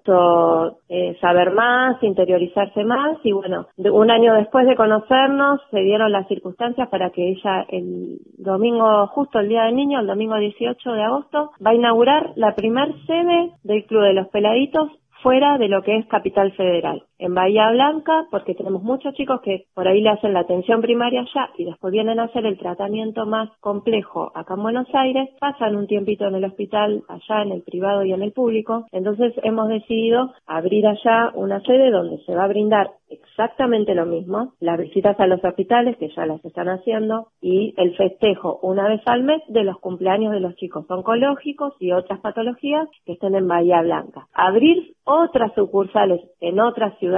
eh, 0.88 1.16
saber 1.20 1.52
más, 1.52 2.02
interiorizarse 2.02 2.84
más 2.84 3.18
y 3.24 3.32
bueno, 3.32 3.66
un 3.76 4.10
año 4.10 4.34
después 4.34 4.66
de 4.66 4.76
conocernos 4.76 5.60
se 5.70 5.80
dieron 5.80 6.12
las 6.12 6.28
circunstancias 6.28 6.88
para 6.88 7.10
que 7.10 7.30
ella 7.30 7.66
el 7.68 8.18
domingo, 8.38 9.06
justo 9.08 9.38
el 9.38 9.48
Día 9.48 9.64
del 9.64 9.76
Niño, 9.76 10.00
el 10.00 10.06
domingo 10.06 10.36
18 10.36 10.92
de 10.92 11.02
agosto, 11.02 11.50
va 11.64 11.70
a 11.70 11.74
inaugurar 11.74 12.30
la 12.36 12.54
primer 12.54 12.94
sede 13.06 13.52
del 13.64 13.84
Club 13.86 14.02
de 14.02 14.14
los 14.14 14.28
Peladitos 14.28 14.90
fuera 15.22 15.58
de 15.58 15.68
lo 15.68 15.82
que 15.82 15.96
es 15.96 16.06
Capital 16.06 16.52
Federal. 16.52 17.02
En 17.20 17.34
Bahía 17.34 17.70
Blanca, 17.70 18.26
porque 18.30 18.54
tenemos 18.54 18.82
muchos 18.82 19.12
chicos 19.12 19.42
que 19.42 19.66
por 19.74 19.86
ahí 19.86 20.00
le 20.00 20.08
hacen 20.08 20.32
la 20.32 20.40
atención 20.40 20.80
primaria 20.80 21.20
allá 21.20 21.50
y 21.58 21.66
después 21.66 21.92
vienen 21.92 22.18
a 22.18 22.24
hacer 22.24 22.46
el 22.46 22.56
tratamiento 22.56 23.26
más 23.26 23.50
complejo 23.60 24.32
acá 24.34 24.54
en 24.54 24.62
Buenos 24.62 24.88
Aires, 24.94 25.28
pasan 25.38 25.76
un 25.76 25.86
tiempito 25.86 26.26
en 26.26 26.36
el 26.36 26.46
hospital, 26.46 27.02
allá 27.08 27.42
en 27.42 27.52
el 27.52 27.62
privado 27.62 28.04
y 28.04 28.14
en 28.14 28.22
el 28.22 28.32
público. 28.32 28.86
Entonces 28.90 29.34
hemos 29.42 29.68
decidido 29.68 30.32
abrir 30.46 30.86
allá 30.86 31.30
una 31.34 31.60
sede 31.60 31.90
donde 31.90 32.24
se 32.24 32.34
va 32.34 32.44
a 32.44 32.48
brindar 32.48 32.90
exactamente 33.10 33.94
lo 33.94 34.06
mismo, 34.06 34.54
las 34.60 34.78
visitas 34.78 35.18
a 35.18 35.26
los 35.26 35.44
hospitales, 35.44 35.96
que 35.98 36.08
ya 36.14 36.26
las 36.26 36.42
están 36.44 36.68
haciendo, 36.68 37.28
y 37.40 37.74
el 37.76 37.96
festejo 37.96 38.60
una 38.62 38.88
vez 38.88 39.00
al 39.06 39.24
mes 39.24 39.42
de 39.48 39.64
los 39.64 39.78
cumpleaños 39.78 40.32
de 40.32 40.40
los 40.40 40.54
chicos 40.54 40.86
oncológicos 40.88 41.74
y 41.80 41.92
otras 41.92 42.20
patologías 42.20 42.88
que 43.04 43.14
estén 43.14 43.34
en 43.34 43.48
Bahía 43.48 43.82
Blanca. 43.82 44.28
Abrir 44.32 44.94
otras 45.04 45.52
sucursales 45.54 46.20
en 46.40 46.60
otras 46.60 46.96
ciudades 46.98 47.09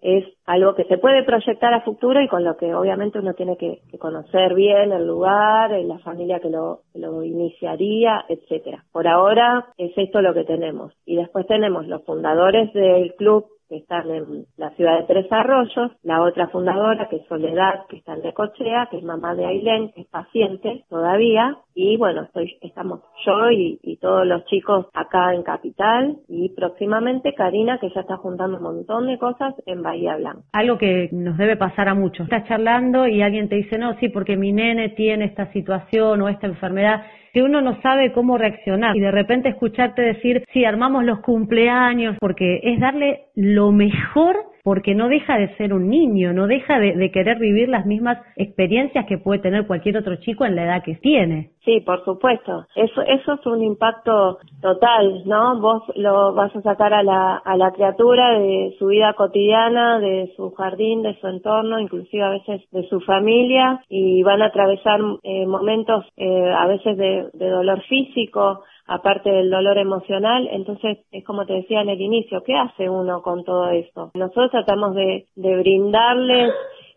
es 0.00 0.24
algo 0.46 0.74
que 0.74 0.84
se 0.84 0.98
puede 0.98 1.22
proyectar 1.24 1.72
a 1.74 1.82
futuro 1.82 2.20
y 2.20 2.28
con 2.28 2.44
lo 2.44 2.56
que 2.56 2.74
obviamente 2.74 3.18
uno 3.18 3.34
tiene 3.34 3.56
que, 3.56 3.80
conocer 3.98 4.54
bien 4.54 4.92
el 4.92 5.06
lugar, 5.06 5.70
la 5.70 5.98
familia 5.98 6.40
que 6.40 6.50
lo, 6.50 6.80
lo 6.94 7.22
iniciaría, 7.22 8.24
etcétera. 8.28 8.84
Por 8.92 9.06
ahora 9.06 9.66
es 9.76 9.92
esto 9.96 10.22
lo 10.22 10.32
que 10.32 10.44
tenemos. 10.44 10.92
Y 11.04 11.16
después 11.16 11.46
tenemos 11.46 11.86
los 11.86 12.04
fundadores 12.04 12.72
del 12.72 13.14
club 13.14 13.46
que 13.70 13.76
están 13.76 14.10
en 14.10 14.46
la 14.56 14.70
ciudad 14.70 14.98
de 14.98 15.06
Tres 15.06 15.26
Arroyos, 15.30 15.92
la 16.02 16.22
otra 16.22 16.48
fundadora, 16.48 17.08
que 17.08 17.16
es 17.16 17.26
Soledad, 17.28 17.86
que 17.88 17.98
está 17.98 18.14
en 18.14 18.22
Necochea, 18.22 18.88
que 18.90 18.98
es 18.98 19.04
mamá 19.04 19.36
de 19.36 19.46
Ailén, 19.46 19.92
que 19.94 20.00
es 20.00 20.08
paciente 20.08 20.84
todavía, 20.90 21.56
y 21.72 21.96
bueno, 21.96 22.24
estoy, 22.24 22.58
estamos 22.62 23.00
yo 23.24 23.50
y, 23.50 23.78
todos 24.00 24.26
los 24.26 24.44
chicos 24.46 24.86
acá 24.94 25.34
en 25.34 25.42
Capital, 25.42 26.16
y 26.26 26.48
próximamente 26.50 27.34
Karina, 27.34 27.78
que 27.78 27.90
ya 27.94 28.00
está 28.00 28.16
juntando 28.16 28.56
un 28.56 28.62
montón 28.62 29.06
de 29.06 29.18
cosas 29.18 29.54
en 29.66 29.82
Bahía 29.82 30.16
Blanca. 30.16 30.42
Algo 30.52 30.78
que 30.78 31.10
nos 31.12 31.36
debe 31.36 31.56
pasar 31.56 31.88
a 31.88 31.94
muchos. 31.94 32.24
Estás 32.24 32.48
charlando 32.48 33.06
y 33.06 33.20
alguien 33.20 33.48
te 33.48 33.56
dice, 33.56 33.78
no, 33.78 33.94
sí, 33.98 34.08
porque 34.08 34.36
mi 34.36 34.52
nene 34.52 34.88
tiene 34.90 35.26
esta 35.26 35.52
situación 35.52 36.22
o 36.22 36.28
esta 36.28 36.46
enfermedad, 36.46 37.02
que 37.32 37.42
uno 37.42 37.60
no 37.60 37.80
sabe 37.82 38.12
cómo 38.12 38.38
reaccionar 38.38 38.96
y 38.96 39.00
de 39.00 39.10
repente 39.10 39.48
escucharte 39.48 40.02
decir, 40.02 40.44
sí, 40.52 40.64
armamos 40.64 41.04
los 41.04 41.20
cumpleaños, 41.20 42.16
porque 42.20 42.60
es 42.62 42.80
darle 42.80 43.26
lo 43.34 43.72
mejor 43.72 44.49
porque 44.62 44.94
no 44.94 45.08
deja 45.08 45.38
de 45.38 45.54
ser 45.56 45.72
un 45.72 45.88
niño, 45.88 46.32
no 46.32 46.46
deja 46.46 46.78
de, 46.78 47.10
querer 47.10 47.38
vivir 47.38 47.68
las 47.68 47.86
mismas 47.86 48.18
experiencias 48.36 49.06
que 49.06 49.18
puede 49.18 49.40
tener 49.40 49.66
cualquier 49.66 49.96
otro 49.96 50.16
chico 50.16 50.44
en 50.44 50.56
la 50.56 50.64
edad 50.64 50.82
que 50.84 50.94
tiene. 50.96 51.50
Sí, 51.64 51.80
por 51.80 52.04
supuesto. 52.04 52.66
Eso, 52.74 53.02
eso 53.02 53.34
es 53.34 53.46
un 53.46 53.62
impacto 53.62 54.38
total, 54.62 55.22
¿no? 55.26 55.60
Vos 55.60 55.82
lo 55.94 56.34
vas 56.34 56.54
a 56.56 56.62
sacar 56.62 56.94
a 56.94 57.02
la, 57.02 57.36
a 57.36 57.56
la 57.56 57.70
criatura 57.72 58.38
de 58.38 58.74
su 58.78 58.86
vida 58.86 59.12
cotidiana, 59.14 59.98
de 59.98 60.32
su 60.36 60.50
jardín, 60.52 61.02
de 61.02 61.18
su 61.20 61.26
entorno, 61.26 61.78
inclusive 61.78 62.22
a 62.22 62.30
veces 62.30 62.62
de 62.70 62.88
su 62.88 63.00
familia, 63.00 63.82
y 63.88 64.22
van 64.22 64.42
a 64.42 64.46
atravesar 64.46 65.00
eh, 65.22 65.46
momentos 65.46 66.06
eh, 66.16 66.52
a 66.56 66.66
veces 66.66 66.96
de, 66.96 67.28
de 67.34 67.50
dolor 67.50 67.82
físico, 67.82 68.62
aparte 68.90 69.30
del 69.30 69.50
dolor 69.50 69.78
emocional, 69.78 70.48
entonces 70.50 70.98
es 71.12 71.24
como 71.24 71.46
te 71.46 71.52
decía 71.52 71.80
en 71.80 71.90
el 71.90 72.00
inicio, 72.00 72.42
¿qué 72.42 72.56
hace 72.56 72.90
uno 72.90 73.22
con 73.22 73.44
todo 73.44 73.70
esto? 73.70 74.10
Nosotros 74.14 74.50
tratamos 74.50 74.96
de, 74.96 75.28
de 75.36 75.56
brindarles 75.58 76.52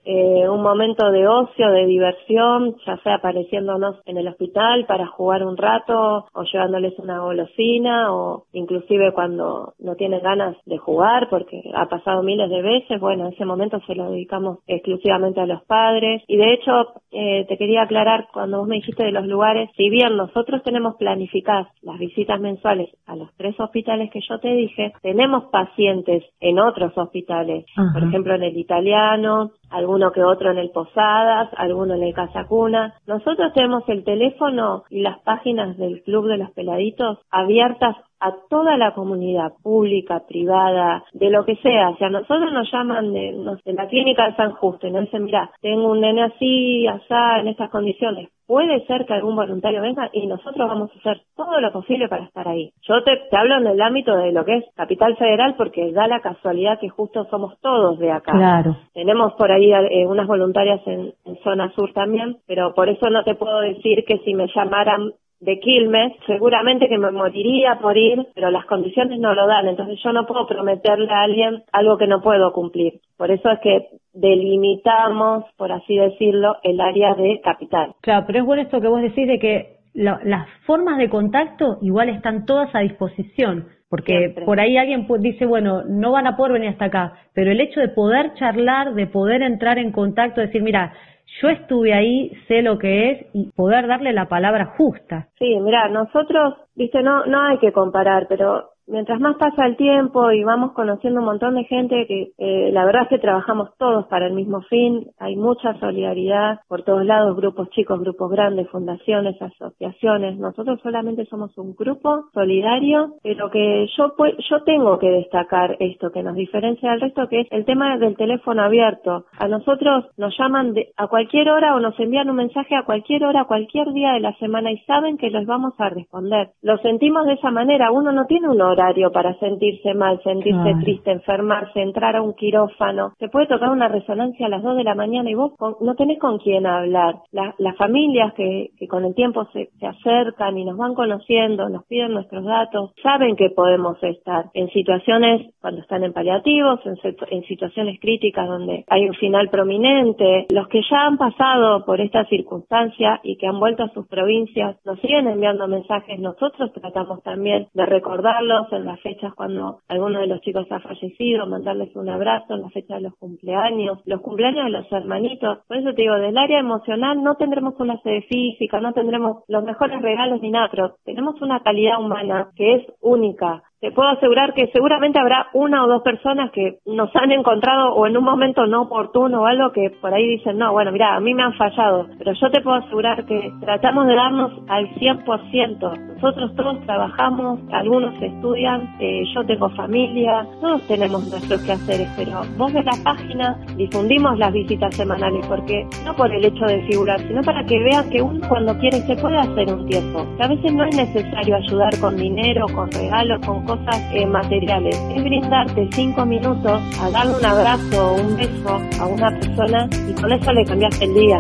eh, 0.06 0.50
un 0.50 0.62
momento 0.62 1.12
de 1.12 1.28
ocio, 1.28 1.72
de 1.72 1.86
diversión, 1.86 2.76
ya 2.86 2.98
sea 2.98 3.16
apareciéndonos 3.16 4.02
en 4.06 4.18
el 4.18 4.28
hospital 4.28 4.86
para 4.86 5.08
jugar 5.08 5.46
un 5.46 5.56
rato 5.56 6.26
o 6.34 6.44
llevándoles 6.44 6.98
una 7.00 7.20
golosina 7.20 8.14
o 8.14 8.46
inclusive 8.52 9.14
cuando 9.14 9.74
no 9.80 9.96
tienen 9.96 10.22
ganas 10.22 10.58
de 10.66 10.78
jugar 10.78 11.30
porque 11.30 11.62
ha 11.74 11.88
pasado 11.88 12.22
miles 12.22 12.50
de 12.50 12.62
veces, 12.62 13.00
bueno, 13.00 13.28
en 13.28 13.34
ese 13.34 13.46
momento 13.46 13.80
se 13.88 13.96
lo 13.96 14.12
dedicamos 14.12 14.60
exclusivamente 14.68 15.40
a 15.40 15.46
los 15.46 15.64
padres. 15.64 16.22
Y 16.28 16.38
de 16.38 16.54
hecho 16.54 16.94
eh, 17.12 17.46
te 17.48 17.58
quería 17.58 17.84
aclarar 17.84 18.28
cuando 18.34 18.60
vos 18.60 18.68
me 18.68 18.76
dijiste 18.76 19.06
de 19.06 19.12
los 19.12 19.26
lugares, 19.26 19.70
si 19.78 19.90
bien 19.90 20.18
nosotros 20.18 20.64
tenemos 20.64 20.96
planificadas 20.98 21.68
las 21.82 21.98
visitas 21.98 22.40
mensuales 22.40 22.90
a 23.06 23.16
los 23.16 23.34
tres 23.38 23.58
hospitales 23.60 24.10
que 24.12 24.20
yo 24.28 24.40
te 24.40 24.54
dije, 24.54 24.94
tenemos 25.02 25.46
pacientes 25.46 26.24
en 26.40 26.60
otros 26.60 26.92
hospitales, 26.98 27.66
por 27.94 28.04
ejemplo 28.04 28.36
en 28.36 28.44
el 28.44 28.58
italiano, 28.58 29.52
alguno 29.94 30.12
que 30.12 30.24
otro 30.24 30.50
en 30.50 30.58
el 30.58 30.72
Posadas, 30.72 31.50
alguno 31.56 31.94
en 31.94 32.02
el 32.02 32.16
Casa 32.16 32.46
Cuna. 32.48 32.96
Nosotros 33.06 33.54
tenemos 33.54 33.84
el 33.88 34.04
teléfono 34.04 34.86
y 34.90 35.02
las 35.02 35.20
páginas 35.20 35.78
del 35.78 36.02
Club 36.02 36.28
de 36.30 36.38
los 36.38 36.50
Peladitos 36.52 37.20
abiertas 37.30 37.96
a 38.20 38.34
toda 38.50 38.76
la 38.78 38.96
comunidad 38.96 39.54
pública, 39.62 40.24
privada, 40.28 41.04
de 41.14 41.30
lo 41.30 41.46
que 41.46 41.58
sea. 41.58 41.90
O 41.90 41.98
sea, 41.98 42.10
nosotros 42.10 42.52
nos 42.52 42.72
llaman 42.72 43.14
de, 43.14 43.34
la 43.66 43.88
clínica 43.88 44.30
de 44.30 44.36
San 44.36 44.54
Justo 44.54 44.88
y 44.88 44.92
nos 44.92 45.04
dicen, 45.04 45.26
mira, 45.26 45.52
tengo 45.62 45.92
un 45.92 46.02
nene 46.02 46.24
así, 46.24 46.88
asá, 46.88 47.40
en 47.40 47.50
estas 47.50 47.70
condiciones. 47.70 48.30
Puede 48.54 48.86
ser 48.86 49.08
que 49.08 49.16
algún 49.16 49.36
voluntario 49.36 49.82
venga 49.82 50.12
y 50.14 50.28
nosotros 50.28 50.70
vamos 50.70 50.92
a 50.92 51.00
hacer 51.00 51.24
todo 51.36 51.60
lo 51.60 51.72
posible 51.72 52.08
para 52.08 52.26
estar 52.26 52.48
ahí. 52.48 52.70
Yo 52.84 53.04
te, 53.04 53.36
hablo 53.36 53.58
en 53.58 53.66
el 53.66 53.82
ámbito 53.82 54.16
de 54.16 54.32
lo 54.32 54.46
que 54.46 54.58
es 54.58 54.66
Capital 54.76 55.18
Federal 55.18 55.56
porque 55.58 55.92
da 55.92 56.06
la 56.06 56.20
casualidad 56.20 56.78
que 56.80 56.88
justo 56.88 57.26
somos 57.32 57.60
todos 57.62 57.98
de 57.98 58.12
acá. 58.12 58.34
Claro. 58.34 58.78
Tenemos 58.94 59.34
por 59.40 59.52
ahí 59.52 59.74
eh, 59.74 60.06
unas 60.06 60.28
voluntarias 60.28 60.82
en 60.86 61.16
zona 61.44 61.72
sur 61.72 61.94
también, 61.94 62.38
pero 62.46 62.76
por 62.76 62.90
eso 62.90 63.10
no 63.10 63.24
te 63.24 63.34
puedo 63.34 63.60
decir 63.60 64.06
que 64.06 64.20
si 64.20 64.36
me 64.36 64.46
llamaran 64.54 65.14
de 65.44 65.60
Quilmes, 65.60 66.14
seguramente 66.26 66.88
que 66.88 66.98
me 66.98 67.12
moriría 67.12 67.78
por 67.82 67.98
ir, 67.98 68.28
pero 68.34 68.50
las 68.50 68.66
condiciones 68.66 69.20
no 69.20 69.34
lo 69.34 69.46
dan, 69.46 69.68
entonces 69.68 70.00
yo 70.02 70.14
no 70.14 70.26
puedo 70.26 70.48
prometerle 70.48 71.12
a 71.12 71.24
alguien 71.24 71.64
algo 71.74 71.98
que 71.98 72.08
no 72.08 72.22
puedo 72.22 72.54
cumplir. 72.54 73.02
Por 73.18 73.30
eso 73.30 73.52
es 73.52 73.60
que 73.60 73.88
delimitamos, 74.14 75.44
por 75.58 75.72
así 75.74 75.98
decirlo, 75.98 76.56
el 76.64 76.80
área 76.80 77.14
de 77.16 77.42
capital. 77.44 77.94
Claro, 78.02 78.24
pero 78.26 78.40
es 78.40 78.46
bueno 78.46 78.62
esto 78.62 78.80
que 78.80 78.88
vos 78.88 79.02
decís 79.02 79.28
de 79.28 79.40
que 79.40 79.74
las 79.94 80.48
formas 80.66 80.98
de 80.98 81.10
contacto 81.10 81.78
igual 81.82 82.10
están 82.10 82.46
todas 82.46 82.74
a 82.74 82.80
disposición, 82.80 83.68
porque 83.90 84.34
por 84.46 84.60
ahí 84.60 84.78
alguien 84.78 85.06
dice, 85.20 85.46
bueno, 85.46 85.84
no 85.84 86.14
van 86.14 86.26
a 86.26 86.38
poder 86.38 86.54
venir 86.54 86.70
hasta 86.70 86.86
acá, 86.86 87.14
pero 87.34 87.52
el 87.52 87.60
hecho 87.60 87.82
de 87.82 87.90
poder 87.90 88.34
charlar, 88.36 88.94
de 88.94 89.08
poder 89.08 89.42
entrar 89.42 89.78
en 89.78 89.92
contacto, 89.92 90.42
decir, 90.42 90.64
mira, 90.64 90.94
yo 91.42 91.50
estuve 91.50 91.94
ahí, 91.94 92.32
sé 92.48 92.62
lo 92.62 92.78
que 92.78 93.12
es 93.12 93.26
y 93.34 93.52
poder 93.52 93.88
darle 93.88 94.14
la 94.14 94.28
palabra 94.28 94.74
justa. 94.78 95.28
Sí, 95.40 95.60
mira, 95.60 95.90
nosotros, 95.90 96.56
viste, 96.76 97.02
no, 97.02 97.26
no 97.26 97.42
hay 97.42 97.58
que 97.60 97.72
comparar, 97.72 98.28
pero 98.28 98.73
mientras 98.88 99.20
más 99.20 99.38
pasa 99.38 99.66
el 99.66 99.78
tiempo 99.78 100.32
y 100.32 100.44
vamos 100.44 100.74
conociendo 100.74 101.20
un 101.20 101.26
montón 101.26 101.56
de 101.56 101.64
gente 101.64 102.06
que 102.08 102.32
eh, 102.38 102.72
la 102.72 102.86
verdad 102.86 103.04
es 103.04 103.10
que 103.10 103.20
trabajamos 103.20 103.70
todos 103.78 104.06
para 104.08 104.28
el 104.28 104.34
mismo 104.34 104.62
fin, 104.64 105.08
hay 105.20 105.36
mucha 105.36 105.74
solidaridad 105.80 106.60
por 106.68 106.84
todos 106.84 107.06
lados, 107.06 107.36
grupos 107.36 107.70
chicos, 107.72 108.00
grupos 108.00 108.32
grandes, 108.32 108.70
fundaciones, 108.70 109.42
asociaciones, 109.42 110.38
nosotros 110.38 110.80
solamente 110.82 111.26
somos 111.26 111.58
un 111.58 111.76
grupo 111.76 112.26
solidario, 112.34 113.14
pero 113.24 113.50
que 113.50 113.88
yo 113.98 114.14
yo 114.50 114.64
tengo 114.64 115.00
que 115.00 115.10
destacar 115.10 115.76
esto 115.80 116.12
que 116.12 116.24
nos 116.24 116.36
diferencia 116.36 116.92
del 116.92 117.02
resto 117.02 117.28
que 117.28 117.42
es 117.42 117.48
el 117.52 117.66
tema 117.66 117.98
del 117.98 118.16
teléfono 118.16 118.64
abierto. 118.64 119.26
A 119.38 119.48
nosotros 119.48 120.06
nos 120.18 120.38
llaman 120.38 120.74
de, 120.74 120.90
a 120.98 121.08
cualquier 121.08 121.50
hora 121.50 121.76
o 121.76 121.80
nos 121.80 122.00
envían 122.00 122.30
un 122.30 122.36
mensaje 122.36 122.76
a 122.76 122.84
cualquier 122.84 123.24
hora, 123.24 123.46
cualquier 123.46 123.92
día 123.94 124.14
de 124.14 124.20
la 124.20 124.34
semana 124.38 124.72
y 124.72 124.78
saben 124.80 125.18
que 125.18 125.30
les 125.30 125.46
vamos 125.46 125.74
a 125.78 125.90
responder. 125.90 126.50
Lo 126.62 126.78
sentimos 126.78 127.26
de 127.26 127.34
esa 127.34 127.52
manera, 127.52 127.92
uno 127.92 128.12
no 128.12 128.26
tiene 128.26 128.50
un 128.50 128.58
horario 128.84 129.12
para 129.12 129.34
sentirse 129.40 129.94
mal, 129.94 130.20
sentirse 130.24 130.76
triste, 130.82 131.12
enfermarse, 131.12 131.82
entrar 131.82 132.16
a 132.16 132.22
un 132.22 132.34
quirófano. 132.34 133.14
Te 133.18 133.30
puede 133.30 133.48
tocar 133.48 133.70
una 133.70 133.88
resonancia 133.88 134.48
a 134.48 134.50
las 134.50 134.64
2 134.64 134.78
de 134.78 134.84
la 134.84 134.96
mañana 134.96 135.30
y 135.30 135.36
vos 135.36 135.54
no 135.82 135.96
tenés 135.96 136.20
con 136.20 136.38
quién 136.38 136.66
hablar. 136.66 137.16
las 137.32 137.78
familias 137.78 138.34
que, 138.34 138.72
con 138.90 139.06
el 139.06 139.16
tiempo 139.16 139.48
se, 139.54 139.70
acercan 139.86 140.58
y 140.58 140.66
nos 140.66 140.78
van 140.78 140.96
conociendo, 140.96 141.70
nos 141.70 141.86
piden 141.86 142.14
nuestros 142.14 142.44
datos, 142.44 142.92
saben 143.02 143.36
que 143.36 143.50
podemos 143.50 144.02
estar 144.04 144.46
en 144.54 144.70
situaciones 144.70 145.54
cuando 145.62 145.82
están 145.82 146.04
en 146.04 146.14
paliativos, 146.14 146.80
en, 146.86 146.98
en 147.30 147.44
situaciones 147.44 148.00
críticas 148.00 148.48
donde 148.48 148.84
hay 148.88 149.08
un 149.08 149.16
final 149.16 149.50
prominente. 149.50 150.48
Los 150.50 150.68
que 150.68 150.82
ya 150.90 151.06
han 151.06 151.18
pasado 151.18 151.86
por 151.86 152.02
esta 152.02 152.26
circunstancia 152.26 153.20
y 153.24 153.38
que 153.38 153.48
han 153.48 153.60
vuelto 153.60 153.84
a 153.84 153.90
sus 153.90 154.08
provincias 154.08 154.78
nos 154.86 155.00
siguen 155.00 155.28
enviando 155.28 155.68
mensajes. 155.68 156.20
Nosotros 156.20 156.72
tratamos 156.74 157.22
también 157.24 157.68
de 157.74 157.86
recordarlos 157.86 158.63
en 158.72 158.86
las 158.86 159.00
fechas 159.02 159.34
cuando 159.36 159.80
alguno 159.88 160.20
de 160.20 160.28
los 160.28 160.42
chicos 160.42 160.66
ha 160.72 160.80
fallecido, 160.80 161.48
mandarles 161.48 161.96
un 161.96 162.10
abrazo 162.10 162.54
en 162.54 162.62
la 162.62 162.70
fecha 162.70 162.96
de 162.96 163.02
los 163.02 163.16
cumpleaños, 163.16 164.00
los 164.06 164.22
cumpleaños 164.22 164.66
de 164.66 164.72
los 164.72 164.92
hermanitos. 164.92 165.60
Por 165.68 165.78
eso 165.78 165.94
te 165.94 166.04
digo, 166.04 166.16
del 166.16 166.38
área 166.38 166.60
emocional 166.60 167.22
no 167.24 167.36
tendremos 167.36 167.74
una 167.80 168.00
sede 168.02 168.22
física, 168.24 168.80
no 168.80 168.94
tendremos 168.94 169.44
los 169.48 169.64
mejores 169.64 170.02
regalos 170.02 170.42
ni 170.42 170.52
nada, 170.52 170.70
pero 170.72 170.96
tenemos 171.04 171.42
una 171.42 171.62
calidad 171.62 172.00
humana 172.00 172.50
que 172.56 172.76
es 172.76 172.84
única 173.02 173.64
te 173.84 173.92
puedo 173.92 174.08
asegurar 174.08 174.54
que 174.54 174.68
seguramente 174.68 175.20
habrá 175.20 175.48
una 175.52 175.84
o 175.84 175.90
dos 175.90 176.04
personas 176.04 176.52
que 176.52 176.80
nos 176.86 177.14
han 177.18 177.34
encontrado 177.34 177.94
o 177.94 178.08
en 178.08 178.16
un 178.16 178.24
momento 178.24 178.66
no 178.66 178.84
oportuno 178.84 179.42
o 179.42 179.46
algo 179.46 179.74
que 179.74 179.90
por 180.00 180.14
ahí 180.14 180.26
dicen, 180.26 180.58
no, 180.58 180.72
bueno, 180.72 180.94
mira, 180.94 181.18
a 181.18 181.20
mí 181.20 181.34
me 181.34 181.44
han 181.44 181.54
fallado, 181.56 182.08
pero 182.18 182.32
yo 182.32 182.50
te 182.50 182.62
puedo 182.62 182.78
asegurar 182.78 183.26
que 183.26 183.52
tratamos 183.60 184.08
de 184.08 184.16
darnos 184.16 184.54
al 184.70 184.88
100%. 184.96 186.14
Nosotros 186.14 186.56
todos 186.56 186.80
trabajamos, 186.86 187.60
algunos 187.74 188.14
estudian, 188.22 188.96
eh, 189.02 189.26
yo 189.36 189.46
tengo 189.46 189.70
familia, 189.72 190.48
todos 190.62 190.82
tenemos 190.88 191.30
nuestros 191.30 191.62
quehaceres, 191.64 192.08
pero 192.16 192.40
vos 192.58 192.72
ves 192.72 192.86
la 192.86 193.04
página, 193.04 193.60
difundimos 193.76 194.40
las 194.40 194.54
visitas 194.54 194.96
semanales, 194.96 195.46
porque 195.48 195.86
no 196.06 196.14
por 196.14 196.34
el 196.34 196.46
hecho 196.46 196.64
de 196.68 196.84
figurar, 196.84 197.20
sino 197.20 197.42
para 197.42 197.66
que 197.66 197.78
vean 197.80 198.10
que 198.10 198.22
uno 198.22 198.40
cuando 198.48 198.78
quiere 198.78 199.00
se 199.00 199.18
puede 199.18 199.40
hacer 199.40 199.74
un 199.74 199.86
tiempo, 199.88 200.26
que 200.38 200.44
a 200.44 200.48
veces 200.48 200.74
no 200.74 200.86
es 200.86 200.96
necesario 200.96 201.58
ayudar 201.58 202.00
con 202.00 202.16
dinero, 202.16 202.68
con 202.74 202.90
regalos, 202.90 203.46
con 203.46 203.66
cosas, 203.66 203.73
cosas 203.78 204.02
eh, 204.12 204.26
materiales, 204.26 204.96
es 205.16 205.24
brindarte 205.24 205.90
cinco 205.94 206.26
minutos 206.26 206.82
a 207.02 207.10
darle 207.10 207.36
un 207.38 207.46
abrazo 207.46 208.12
o 208.12 208.22
un 208.22 208.36
beso 208.36 208.82
a 209.00 209.06
una 209.08 209.32
persona 209.40 209.90
y 210.08 210.14
con 210.14 210.32
eso 210.32 210.52
le 210.52 210.66
cambiaste 210.66 211.06
el 211.06 211.14
día. 211.14 211.40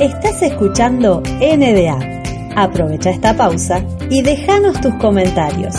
Estás 0.00 0.42
escuchando 0.42 1.22
NDA. 1.40 1.98
Aprovecha 2.56 3.10
esta 3.10 3.36
pausa 3.36 3.84
y 4.10 4.22
déjanos 4.22 4.80
tus 4.80 4.94
comentarios. 4.94 5.74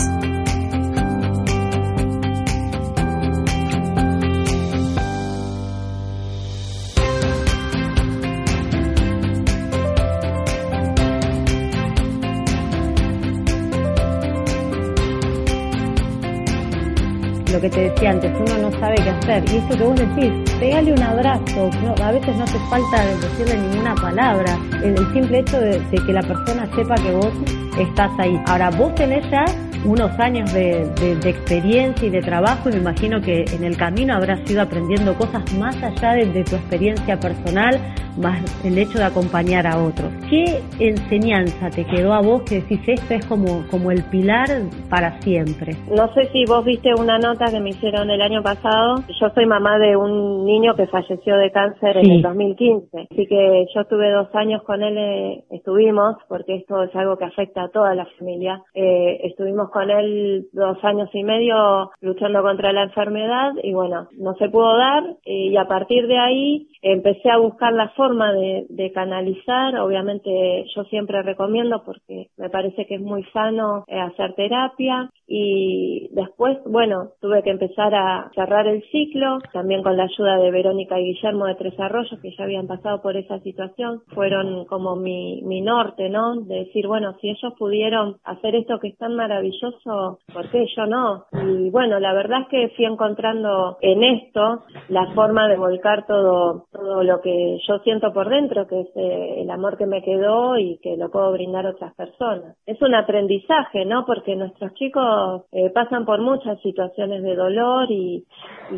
Te 17.70 17.90
decía 17.90 18.10
antes, 18.10 18.32
uno 18.38 18.70
no 18.70 18.80
sabe 18.80 18.96
qué 18.96 19.10
hacer. 19.10 19.44
Y 19.52 19.56
esto 19.56 19.76
que 19.76 19.84
vos 19.84 19.96
decís, 19.96 20.32
pegale 20.58 20.92
un 20.92 21.02
abrazo, 21.02 21.70
a 22.02 22.12
veces 22.12 22.36
no 22.36 22.44
hace 22.44 22.58
falta 22.70 23.04
decirle 23.04 23.56
ninguna 23.56 23.94
palabra, 23.94 24.58
el, 24.82 24.98
el 24.98 25.12
simple 25.12 25.40
hecho 25.40 25.60
de, 25.60 25.80
de, 25.80 26.06
que 26.06 26.12
la 26.12 26.22
persona 26.22 26.68
sepa 26.74 26.94
que 26.96 27.12
vos 27.12 27.32
estás 27.78 28.10
ahí. 28.18 28.40
Ahora, 28.46 28.70
vos 28.70 28.94
tenés 28.94 29.28
ya 29.30 29.44
unos 29.84 30.10
años 30.18 30.52
de, 30.52 30.86
de, 31.00 31.30
experiencia 31.30 32.06
y 32.06 32.10
de 32.10 32.20
trabajo 32.20 32.68
y 32.68 32.72
me 32.72 32.78
imagino 32.78 33.20
que 33.20 33.44
en 33.52 33.64
el 33.64 33.76
camino 33.76 34.14
habrás 34.14 34.40
ido 34.50 34.62
aprendiendo 34.62 35.14
cosas 35.14 35.42
más 35.54 35.76
allá 35.82 36.12
de, 36.12 36.44
tu 36.44 36.56
experiencia 36.56 37.18
personal, 37.18 37.80
más 38.18 38.42
el 38.64 38.78
hecho 38.78 38.98
de 38.98 39.04
acompañar 39.04 39.66
a 39.66 39.82
otros. 39.82 40.10
¿Qué 40.28 40.60
enseñanza 40.78 41.70
te 41.70 41.84
quedó 41.84 42.12
a 42.12 42.20
vos 42.20 42.42
que 42.42 42.56
decís 42.56 42.80
esto 42.86 43.14
es 43.14 43.26
como, 43.26 43.64
como 43.70 43.90
el 43.90 44.02
pilar 44.04 44.48
para 44.90 45.20
siempre? 45.20 45.76
No 45.90 46.12
sé 46.14 46.26
si 46.32 46.44
vos 46.46 46.64
viste 46.64 46.90
una 46.94 47.18
nota 47.18 47.46
que 47.50 47.60
me 47.60 47.70
hicieron 47.70 48.10
el 48.10 48.20
año 48.20 48.42
pasado. 48.42 48.96
Yo 49.20 49.30
soy 49.34 49.46
mamá 49.46 49.78
de 49.78 49.96
un 49.96 50.44
niño 50.44 50.74
que 50.74 50.86
falleció 50.86 51.36
de 51.36 51.50
cáncer 51.50 51.96
en 51.98 52.10
el 52.10 52.22
2015, 52.22 53.08
así 53.10 53.26
que 53.26 53.66
yo 53.74 53.80
estuve 53.80 54.10
dos 54.10 54.28
años 54.34 54.62
con 54.62 54.82
él, 54.82 54.96
eh, 54.98 55.44
estuvimos, 55.50 56.16
porque 56.28 56.56
esto 56.56 56.82
es 56.82 56.94
algo 56.94 57.16
que 57.16 57.24
afecta 57.24 57.64
a 57.64 57.68
toda 57.68 57.94
la 57.94 58.06
familia, 58.18 58.62
eh, 58.74 59.20
estuvimos 59.24 59.70
con 59.70 59.90
él 59.90 60.46
dos 60.52 60.78
años 60.82 61.08
y 61.12 61.22
medio 61.22 61.90
luchando 62.00 62.42
contra 62.42 62.72
la 62.72 62.84
enfermedad 62.84 63.52
y 63.62 63.72
bueno, 63.72 64.08
no 64.18 64.34
se 64.34 64.48
pudo 64.48 64.76
dar 64.76 65.04
y 65.24 65.56
a 65.56 65.66
partir 65.66 66.06
de 66.06 66.18
ahí 66.18 66.68
empecé 66.82 67.30
a 67.30 67.38
buscar 67.38 67.72
la 67.72 67.88
forma 67.90 68.32
de, 68.32 68.66
de 68.68 68.92
canalizar. 68.92 69.76
Obviamente 69.78 70.64
yo 70.74 70.84
siempre 70.84 71.22
recomiendo 71.22 71.82
porque 71.84 72.28
me 72.36 72.50
parece 72.50 72.86
que 72.86 72.96
es 72.96 73.00
muy 73.00 73.24
sano 73.32 73.84
eh, 73.86 73.98
hacer 73.98 74.34
terapia 74.34 75.10
y 75.30 76.08
después, 76.12 76.56
bueno, 76.64 77.10
tuve 77.20 77.42
que 77.42 77.50
empezar 77.50 77.94
a 77.94 78.30
cerrar 78.34 78.66
el 78.66 78.82
ciclo, 78.90 79.38
también 79.52 79.82
con 79.82 79.94
la 79.96 80.04
ayuda 80.04 80.38
de 80.38 80.50
Verónica 80.50 80.98
y 80.98 81.12
Guillermo 81.12 81.44
de 81.44 81.54
Tres 81.54 81.78
Arroyos, 81.78 82.18
que 82.22 82.34
ya 82.34 82.44
habían 82.44 82.66
pasado 82.66 83.02
por 83.02 83.14
esa 83.14 83.38
situación, 83.40 84.00
fueron 84.14 84.64
como 84.64 84.96
mi, 84.96 85.42
mi 85.42 85.60
norte, 85.60 86.08
¿no? 86.08 86.36
De 86.40 86.64
decir, 86.64 86.86
bueno, 86.86 87.14
si 87.20 87.28
ellos 87.28 87.52
pudieron 87.58 88.16
hacer 88.24 88.54
esto 88.54 88.78
que 88.78 88.88
es 88.88 88.96
tan 88.96 89.16
maravilloso, 89.16 90.18
¿por 90.32 90.50
qué 90.50 90.66
yo 90.74 90.86
no? 90.86 91.26
Y 91.32 91.68
bueno, 91.68 92.00
la 92.00 92.14
verdad 92.14 92.42
es 92.42 92.48
que 92.48 92.74
fui 92.74 92.86
encontrando 92.86 93.76
en 93.82 94.02
esto 94.04 94.62
la 94.88 95.12
forma 95.14 95.46
de 95.48 95.56
volcar 95.58 96.06
todo, 96.06 96.64
todo 96.72 97.02
lo 97.02 97.20
que 97.20 97.58
yo 97.68 97.80
siento 97.80 98.14
por 98.14 98.30
dentro, 98.30 98.66
que 98.66 98.80
es 98.80 98.88
eh, 98.96 99.42
el 99.42 99.50
amor 99.50 99.76
que 99.76 99.86
me 99.86 100.02
quedó 100.02 100.56
y 100.56 100.78
que 100.78 100.96
lo 100.96 101.10
puedo 101.10 101.32
brindar 101.32 101.66
a 101.66 101.70
otras 101.72 101.94
personas. 101.94 102.56
Es 102.64 102.80
un 102.80 102.94
aprendizaje, 102.94 103.84
¿no? 103.84 104.06
Porque 104.06 104.34
nuestros 104.34 104.72
chicos 104.74 105.17
eh, 105.52 105.70
pasan 105.70 106.04
por 106.04 106.20
muchas 106.20 106.60
situaciones 106.60 107.22
de 107.22 107.34
dolor 107.34 107.90
y, 107.90 108.24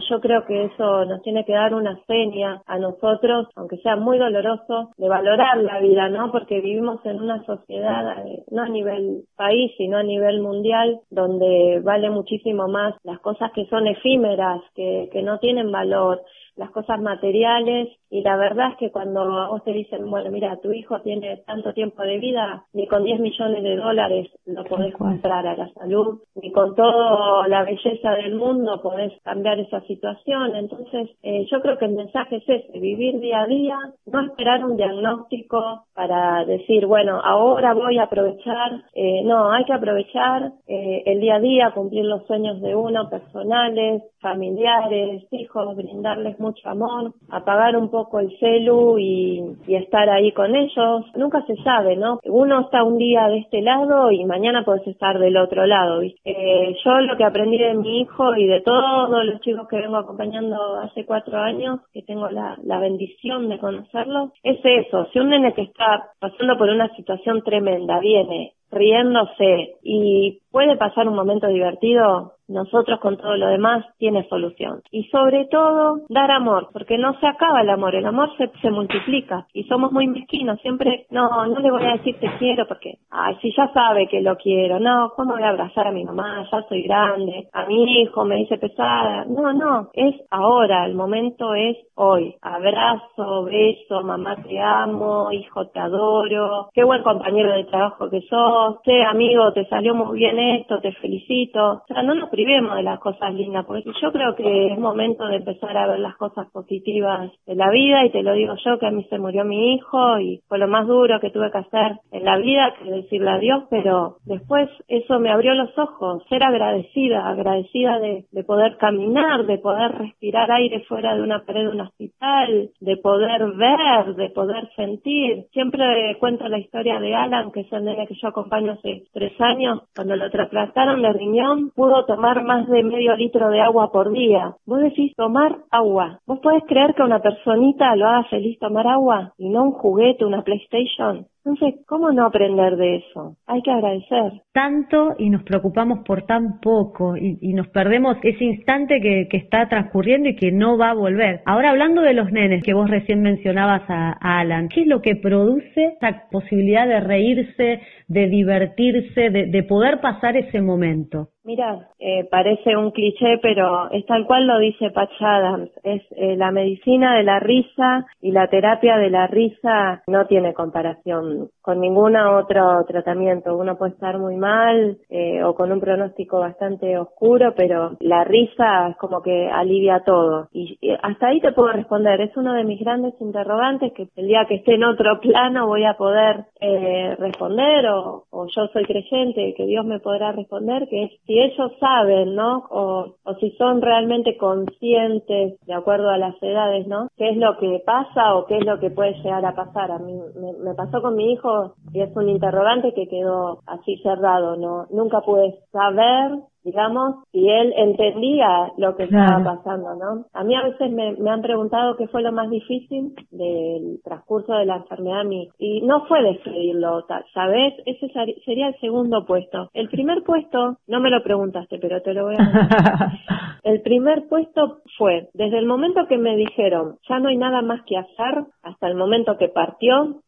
yo 0.09 0.21
creo 0.21 0.47
que 0.47 0.67
eso 0.67 1.05
nos 1.05 1.21
tiene 1.23 1.45
que 1.45 1.53
dar 1.53 1.75
una 1.75 1.99
seña 2.07 2.63
a 2.67 2.79
nosotros, 2.79 3.49
aunque 3.57 3.79
sea 3.79 3.97
muy 3.97 4.19
doloroso, 4.19 4.91
de 4.97 5.09
valorar 5.09 5.59
la 5.59 5.81
vida, 5.81 6.09
¿no? 6.09 6.31
Porque 6.31 6.61
vivimos 6.61 7.05
en 7.05 7.21
una 7.21 7.45
sociedad, 7.45 8.25
eh, 8.25 8.45
no 8.53 8.63
a 8.63 8.69
nivel 8.69 9.25
país, 9.37 9.73
sino 9.77 9.97
a 9.97 10.05
nivel 10.05 10.43
mundial, 10.43 11.01
donde 11.11 11.81
vale 11.83 12.09
muchísimo 12.09 12.69
más 12.69 12.95
las 13.03 13.19
cosas 13.19 13.51
que 13.53 13.67
son 13.67 13.89
efímeras, 13.89 14.61
que, 14.77 15.09
que 15.13 15.23
no 15.23 15.39
tienen 15.39 15.73
valor, 15.73 16.23
las 16.55 16.71
cosas 16.71 17.01
materiales 17.01 17.89
y 18.11 18.23
la 18.23 18.37
verdad 18.37 18.73
es 18.73 18.77
que 18.79 18.91
cuando 18.91 19.25
vos 19.49 19.63
te 19.63 19.73
dicen, 19.73 20.11
bueno, 20.11 20.31
mira, 20.33 20.57
tu 20.61 20.73
hijo 20.73 21.01
tiene 21.01 21.37
tanto 21.47 21.73
tiempo 21.73 22.03
de 22.03 22.19
vida, 22.19 22.65
ni 22.73 22.89
con 22.89 23.05
10 23.05 23.21
millones 23.21 23.63
de 23.63 23.77
dólares 23.77 24.29
lo 24.47 24.65
podés 24.65 24.95
comprar 24.97 25.47
a 25.47 25.57
la 25.57 25.73
salud, 25.75 26.19
ni 26.35 26.51
con 26.51 26.75
toda 26.75 27.47
la 27.47 27.63
belleza 27.63 28.11
del 28.17 28.35
mundo 28.35 28.81
podés 28.83 29.13
cambiar 29.23 29.61
esa 29.61 29.81
situación. 29.83 30.57
Entonces, 30.57 31.11
eh, 31.23 31.47
yo 31.51 31.61
creo 31.61 31.79
que 31.79 31.85
el 31.85 31.93
mensaje 31.93 32.37
es 32.37 32.49
ese, 32.49 32.79
vivir 32.81 33.21
día 33.21 33.43
a 33.43 33.47
día, 33.47 33.79
no 34.07 34.21
esperar 34.23 34.65
un 34.65 34.77
diagnóstico 34.77 35.85
para 35.95 36.45
decir, 36.45 36.87
bueno, 36.87 37.21
ahora 37.23 37.75
voy 37.75 37.99
a 37.99 38.05
aprovechar. 38.05 38.83
Eh, 38.93 39.23
no, 39.25 39.53
hay 39.53 39.65
que 39.65 39.73
aprovechar 39.73 40.53
eh, 40.67 41.05
el 41.07 41.21
día 41.21 41.37
a 41.37 41.41
día, 41.41 41.71
cumplir 41.75 42.05
los 42.05 42.27
sueños 42.27 42.61
de 42.61 42.75
uno, 42.75 43.09
personales, 43.09 44.03
familiares, 44.21 45.25
hijos, 45.31 45.77
brindarles 45.77 46.39
mucho 46.41 46.69
amor, 46.69 47.13
apagar 47.31 47.77
un 47.77 47.89
poco 47.91 48.00
el 48.21 48.39
celu 48.39 48.99
y, 48.99 49.57
estar 49.69 50.11
ahí 50.11 50.33
con 50.33 50.55
ellos. 50.55 51.05
Nunca 51.17 51.43
se 51.47 51.57
sabe, 51.63 51.97
¿no? 51.97 52.21
Uno 52.25 52.61
está 52.61 52.83
un 52.83 52.99
día 52.99 53.29
de 53.29 53.39
este 53.39 53.63
lado 53.63 54.11
y 54.11 54.25
mañana 54.25 54.65
puedes 54.65 54.87
estar 54.87 55.19
del 55.19 55.37
otro 55.37 55.67
lado. 55.67 56.03
Eh, 56.03 56.77
yo 56.85 57.01
lo 57.01 57.17
que 57.17 57.25
aprendí 57.25 57.59
de 57.59 57.75
mi 57.75 58.01
hijo 58.01 58.35
y 58.37 58.47
de 58.47 58.61
todos 58.61 59.25
los 59.25 59.41
chicos 59.41 59.67
que 59.69 59.77
vengo 59.77 59.97
acompañando 59.97 60.57
hace 60.83 61.07
cuatro 61.07 61.39
años, 61.39 61.81
que 61.93 62.03
tengo 62.03 62.29
la 62.29 62.79
bendición 62.81 63.49
de 63.49 63.59
conocerlos, 63.59 64.31
es 64.43 64.59
eso. 64.65 65.07
Si 65.13 65.19
un 65.19 65.31
nene 65.31 65.55
que 65.55 65.63
está 65.63 66.11
pasando 66.19 66.59
por 66.59 66.69
una 66.69 66.95
situación 66.95 67.43
tremenda 67.43 67.99
viene 68.01 68.55
riéndose 68.71 69.77
y 69.83 70.41
puede 70.51 70.77
pasar 70.77 71.09
un 71.09 71.15
momento 71.15 71.47
divertido, 71.49 72.33
nosotros 72.51 72.99
con 73.01 73.17
todo 73.17 73.37
lo 73.37 73.47
demás 73.47 73.87
tiene 73.99 74.29
solución. 74.29 74.83
Y 74.91 75.05
sobre 75.05 75.47
todo, 75.47 76.01
dar 76.09 76.31
amor, 76.31 76.69
porque 76.73 76.99
no 76.99 77.19
se 77.21 77.27
acaba 77.27 77.61
el 77.63 77.71
amor, 77.71 77.95
el 77.95 78.07
amor 78.07 78.29
se, 78.37 78.71
multiplica 78.71 79.47
y 79.53 79.65
somos 79.65 79.93
muy 79.93 80.07
mezquinos, 80.07 80.61
siempre, 80.61 81.07
no, 81.11 81.47
no 81.47 81.61
le 81.61 81.71
voy 81.71 81.85
a 81.85 81.93
decir 81.93 82.19
te 82.21 82.31
quiero 82.39 82.67
porque, 82.67 82.99
ay, 83.11 83.37
si 83.41 83.53
ya 83.57 83.73
sabe 83.73 84.09
que 84.09 84.21
lo 84.21 84.37
quiero, 84.37 84.81
no, 84.81 85.13
¿cómo 85.15 85.33
voy 85.33 85.43
a 85.43 85.51
abrazar 85.51 85.87
a 85.87 85.93
mi 85.93 86.05
mamá? 86.05 86.45
Ya 86.51 86.63
soy 86.69 86.83
grande, 86.83 87.49
a 87.53 87.67
mi 87.67 88.01
hijo 88.01 88.25
me 88.25 88.37
dice 88.37 88.59
pesada, 88.59 89.25
no, 89.27 89.53
no, 89.53 89.91
es 89.93 90.17
ahora, 90.31 90.87
el 90.87 90.95
momento 90.95 91.55
es 91.55 91.77
hoy. 91.95 92.35
Abrazo, 92.43 93.45
beso, 93.45 94.03
mamá 94.03 94.37
te 94.37 94.59
amo, 94.61 95.31
hijo 95.33 95.69
te 95.69 95.79
adoro, 95.79 96.69
qué 96.73 96.85
buen 96.85 97.03
compañero 97.03 97.53
de 97.53 97.65
trabajo 97.65 98.09
que 98.11 98.21
sos, 98.23 98.60
amigo, 99.09 99.53
te 99.53 99.67
salió 99.67 99.95
muy 99.95 100.19
bien 100.19 100.39
esto, 100.39 100.81
te 100.81 100.93
felicito. 100.93 101.73
O 101.73 101.83
sea, 101.87 102.03
no 102.03 102.15
nos 102.15 102.31
privemos 102.31 102.77
de 102.77 102.83
las 102.83 102.99
cosas 103.01 103.35
lindas, 103.35 103.65
porque 103.67 103.85
yo 104.01 104.13
creo 104.13 104.35
que 104.35 104.73
es 104.73 104.79
momento 104.79 105.27
de 105.27 105.37
empezar 105.37 105.77
a 105.77 105.87
ver 105.87 106.01
las 106.01 106.17
cosas 106.17 106.51
positivas 106.51 107.31
de 107.47 107.55
la 107.55 107.71
vida 107.71 108.05
y 108.05 108.11
te 108.11 108.23
lo 108.23 108.33
digo 108.33 108.55
yo 108.65 108.79
que 108.79 108.87
a 108.87 108.91
mí 108.91 109.05
se 109.05 109.19
murió 109.19 109.45
mi 109.45 109.75
hijo 109.75 110.19
y 110.19 110.43
fue 110.49 110.59
lo 110.59 110.69
más 110.69 110.87
duro 110.87 111.21
que 111.21 111.31
tuve 111.31 111.51
que 111.51 111.59
hacer 111.59 111.99
en 112.13 112.25
la 112.25 112.37
vida, 112.39 112.75
que 112.79 112.91
decirle 112.91 113.31
adiós, 113.31 113.65
pero 113.71 114.17
después 114.25 114.69
eso 114.89 115.19
me 115.21 115.31
abrió 115.31 115.55
los 115.55 115.77
ojos, 115.79 116.23
ser 116.29 116.43
agradecida, 116.43 117.29
agradecida 117.29 117.99
de, 117.99 118.25
de 118.31 118.45
poder 118.45 118.77
caminar, 118.77 119.47
de 119.47 119.59
poder 119.59 119.93
respirar 119.93 120.51
aire 120.51 120.81
fuera 120.89 121.15
de 121.15 121.23
una 121.23 121.45
pared 121.45 121.63
de 121.63 121.69
un 121.69 121.81
hospital, 121.81 122.71
de 122.81 122.97
poder 122.97 123.53
ver, 123.53 124.15
de 124.17 124.31
poder 124.31 124.69
sentir. 124.77 125.47
Siempre 125.53 126.17
cuento 126.19 126.49
la 126.49 126.59
historia 126.59 127.01
de 127.01 127.15
Alan, 127.15 127.51
que 127.53 127.61
es 127.61 127.73
el 127.73 127.85
nene 127.85 128.07
que 128.07 128.15
yo 128.15 128.33
hace 128.53 129.05
tres 129.13 129.33
años, 129.41 129.83
cuando 129.95 130.17
lo 130.17 130.31
trasplantaron 130.31 131.03
de 131.03 131.13
riñón, 131.13 131.71
pudo 131.71 132.05
tomar 132.05 132.43
más 132.43 132.69
de 132.69 132.83
medio 132.83 133.17
litro 133.17 133.49
de 133.51 133.61
agua 133.61 133.91
por 133.93 134.11
día. 134.13 134.57
Vos 134.67 134.81
decís 134.81 135.15
tomar 135.17 135.57
agua. 135.71 136.21
¿Vos 136.27 136.41
podés 136.41 136.65
creer 136.67 136.95
que 136.95 137.03
una 137.03 137.21
personita 137.21 137.95
lo 137.97 138.07
haga 138.07 138.25
feliz 138.25 138.59
tomar 138.59 138.87
agua 138.87 139.33
y 139.39 139.49
no 139.49 139.65
un 139.65 139.73
juguete, 139.73 140.25
una 140.25 140.43
PlayStation? 140.43 141.27
Entonces, 141.45 141.81
¿cómo 141.87 142.13
no 142.13 142.27
aprender 142.27 142.77
de 142.77 142.97
eso? 142.97 143.37
Hay 143.47 143.63
que 143.63 143.71
agradecer. 143.71 144.43
Tanto 144.53 145.15
y 145.19 145.31
nos 145.31 145.43
preocupamos 145.43 146.01
por 146.05 146.27
tan 146.27 146.61
poco 146.61 147.17
y, 147.17 147.55
nos 147.55 147.69
perdemos 147.69 148.19
ese 148.23 148.45
instante 148.45 149.01
que, 149.01 149.29
está 149.37 149.69
transcurriendo 149.69 150.29
y 150.29 150.37
que 150.37 150.53
no 150.53 150.77
va 150.77 150.91
a 150.91 150.95
volver. 150.95 151.41
Ahora 151.47 151.71
hablando 151.71 152.03
de 152.03 152.13
los 152.13 152.31
nenes 152.31 152.63
que 152.63 152.75
vos 152.75 152.91
recién 152.91 153.23
mencionabas 153.23 153.83
a, 153.89 154.13
Alan, 154.21 154.69
¿qué 154.69 154.83
es 154.83 154.87
lo 154.87 155.01
que 155.01 155.17
produce 155.17 155.97
esa 155.97 156.29
posibilidad 156.31 156.87
de 156.87 157.01
reírse, 157.01 157.81
de 158.07 158.29
divertirse, 158.29 159.31
de, 159.31 159.47
de 159.47 159.63
poder 159.63 160.01
pasar 160.01 160.37
ese 160.37 160.61
momento? 160.61 161.31
Mira, 161.51 161.89
eh, 161.99 162.29
parece 162.31 162.77
un 162.77 162.93
cliché, 162.93 163.39
pero 163.43 163.91
es 163.91 164.07
tal 164.07 164.25
cual 164.25 164.47
lo 164.47 164.61
dice 164.61 164.93
Patch 164.93 165.21
Adams. 165.21 165.69
Es 165.83 166.01
eh, 166.13 166.37
la 166.37 166.53
medicina 166.53 167.17
de 167.17 167.25
la 167.25 167.41
risa 167.41 168.07
y 168.23 168.31
la 168.31 168.47
terapia 168.47 168.99
de 168.99 169.11
la 169.11 169.27
risa 169.27 170.01
no 170.07 170.27
tiene 170.29 170.55
comparación 170.55 171.49
con 171.61 171.81
ningún 171.81 172.15
otro 172.15 172.85
tratamiento. 172.87 173.57
Uno 173.57 173.77
puede 173.77 173.95
estar 173.95 174.19
muy 174.19 174.37
mal 174.37 174.99
eh, 175.09 175.43
o 175.43 175.57
con 175.57 175.73
un 175.73 175.81
pronóstico 175.81 176.39
bastante 176.39 176.97
oscuro, 176.97 177.53
pero 177.57 177.97
la 177.99 178.23
risa 178.23 178.89
es 178.91 178.97
como 178.97 179.21
que 179.21 179.49
alivia 179.49 180.05
todo. 180.07 180.49
Y, 180.53 180.79
hasta 181.03 181.29
ahí 181.29 181.41
te 181.41 181.51
puedo 181.51 181.73
responder. 181.73 182.21
Es 182.21 182.37
uno 182.37 182.55
de 182.55 182.63
mis 182.63 182.79
grandes 182.79 183.15
interrogantes 183.21 183.93
que 183.93 184.07
el 184.15 184.29
día 184.29 184.45
que 184.47 184.57
esté 184.57 184.77
en 184.77 184.85
otro 184.85 185.19
plano 185.21 185.67
voy 185.67 185.85
a 185.85 185.95
poder 185.95 186.45
eh, 186.61 187.17
responder 187.19 187.87
o, 187.89 188.25
yo 188.33 188.69
soy 188.69 188.85
creyente 188.85 189.55
que 189.57 189.67
Dios 189.67 189.85
me 189.85 189.99
podrá 189.99 190.33
responder, 190.33 190.87
que 190.89 191.05
es 191.05 191.11
si 191.27 191.40
ellos 191.45 191.73
saben, 191.79 192.35
¿no? 192.35 192.65
O, 192.71 193.15
o 193.25 193.35
si 193.35 193.51
son 193.53 193.81
realmente 193.83 194.37
conscientes, 194.37 195.59
de 195.67 195.75
acuerdo 195.75 196.11
a 196.11 196.19
las 196.19 196.35
edades, 196.43 196.87
¿no? 196.87 197.09
¿Qué 197.17 197.31
es 197.31 197.37
lo 197.37 197.57
que 197.59 197.83
pasa 197.85 198.35
o 198.37 198.47
qué 198.47 198.59
es 198.59 198.65
lo 198.65 198.79
que 198.79 198.91
puede 198.91 199.15
llegar 199.23 199.45
a 199.45 199.55
pasar? 199.55 199.91
A 199.91 199.99
mí 199.99 200.13
me, 200.15 200.75
pasó 200.75 201.03
con 201.03 201.17
mi 201.17 201.33
hijo 201.33 201.75
y 201.93 202.01
es 202.01 202.15
un 202.17 202.29
interrogante 202.29 202.95
que 202.95 203.09
quedó 203.09 203.61
así 203.67 203.97
cerrado, 204.03 204.57
¿no? 204.57 204.87
Nunca 204.91 205.21
pude 205.21 205.59
saber 205.73 206.39
digamos, 206.63 207.25
y 207.33 207.49
él 207.49 207.73
entendía 207.77 208.73
lo 208.77 208.97
que 208.97 209.05
estaba 209.05 209.43
pasando, 209.43 209.95
¿no? 209.95 210.25
A 210.33 210.45
mí 210.45 210.55
a 210.55 210.63
veces 210.63 210.91
me, 210.91 211.31
han 211.31 211.43
preguntado 211.43 211.97
qué 211.97 212.07
fue 212.09 212.23
lo 212.23 212.33
más 212.33 212.51
difícil 212.51 213.15
del 213.31 214.01
transcurso 214.05 214.55
de 214.55 214.67
la 214.67 214.77
enfermedad 214.77 215.25
y 215.59 215.83
no 215.83 216.07
fue 216.07 216.23
despedirlo, 216.23 217.05
¿sabes? 217.35 217.75
Ese 217.87 218.09
sería 218.45 218.69
el 218.69 218.81
segundo 218.81 219.25
puesto. 219.27 219.71
El 219.75 219.89
primer 219.89 220.23
puesto, 220.23 220.79
no 220.87 221.01
me 221.01 221.11
lo 221.11 221.23
preguntaste, 221.23 221.79
pero 221.79 222.03
te 222.03 222.15
lo 222.15 222.25
voy 222.25 222.37
a 222.39 222.41
El 223.63 223.83
primer 223.83 224.27
puesto 224.29 224.79
fue, 224.97 225.29
desde 225.35 225.59
el 225.59 225.67
momento 225.67 226.07
que 226.09 226.17
me 226.17 226.37
dijeron, 226.37 226.97
ya 227.09 227.19
no 227.19 227.29
hay 227.29 227.37
nada 227.37 227.63
más 227.63 227.83
que 227.87 227.97
hacer, 227.97 228.45
hasta 228.63 228.89
el 228.89 228.95
momento 228.95 229.37
que 229.37 229.49
partió, 229.49 230.23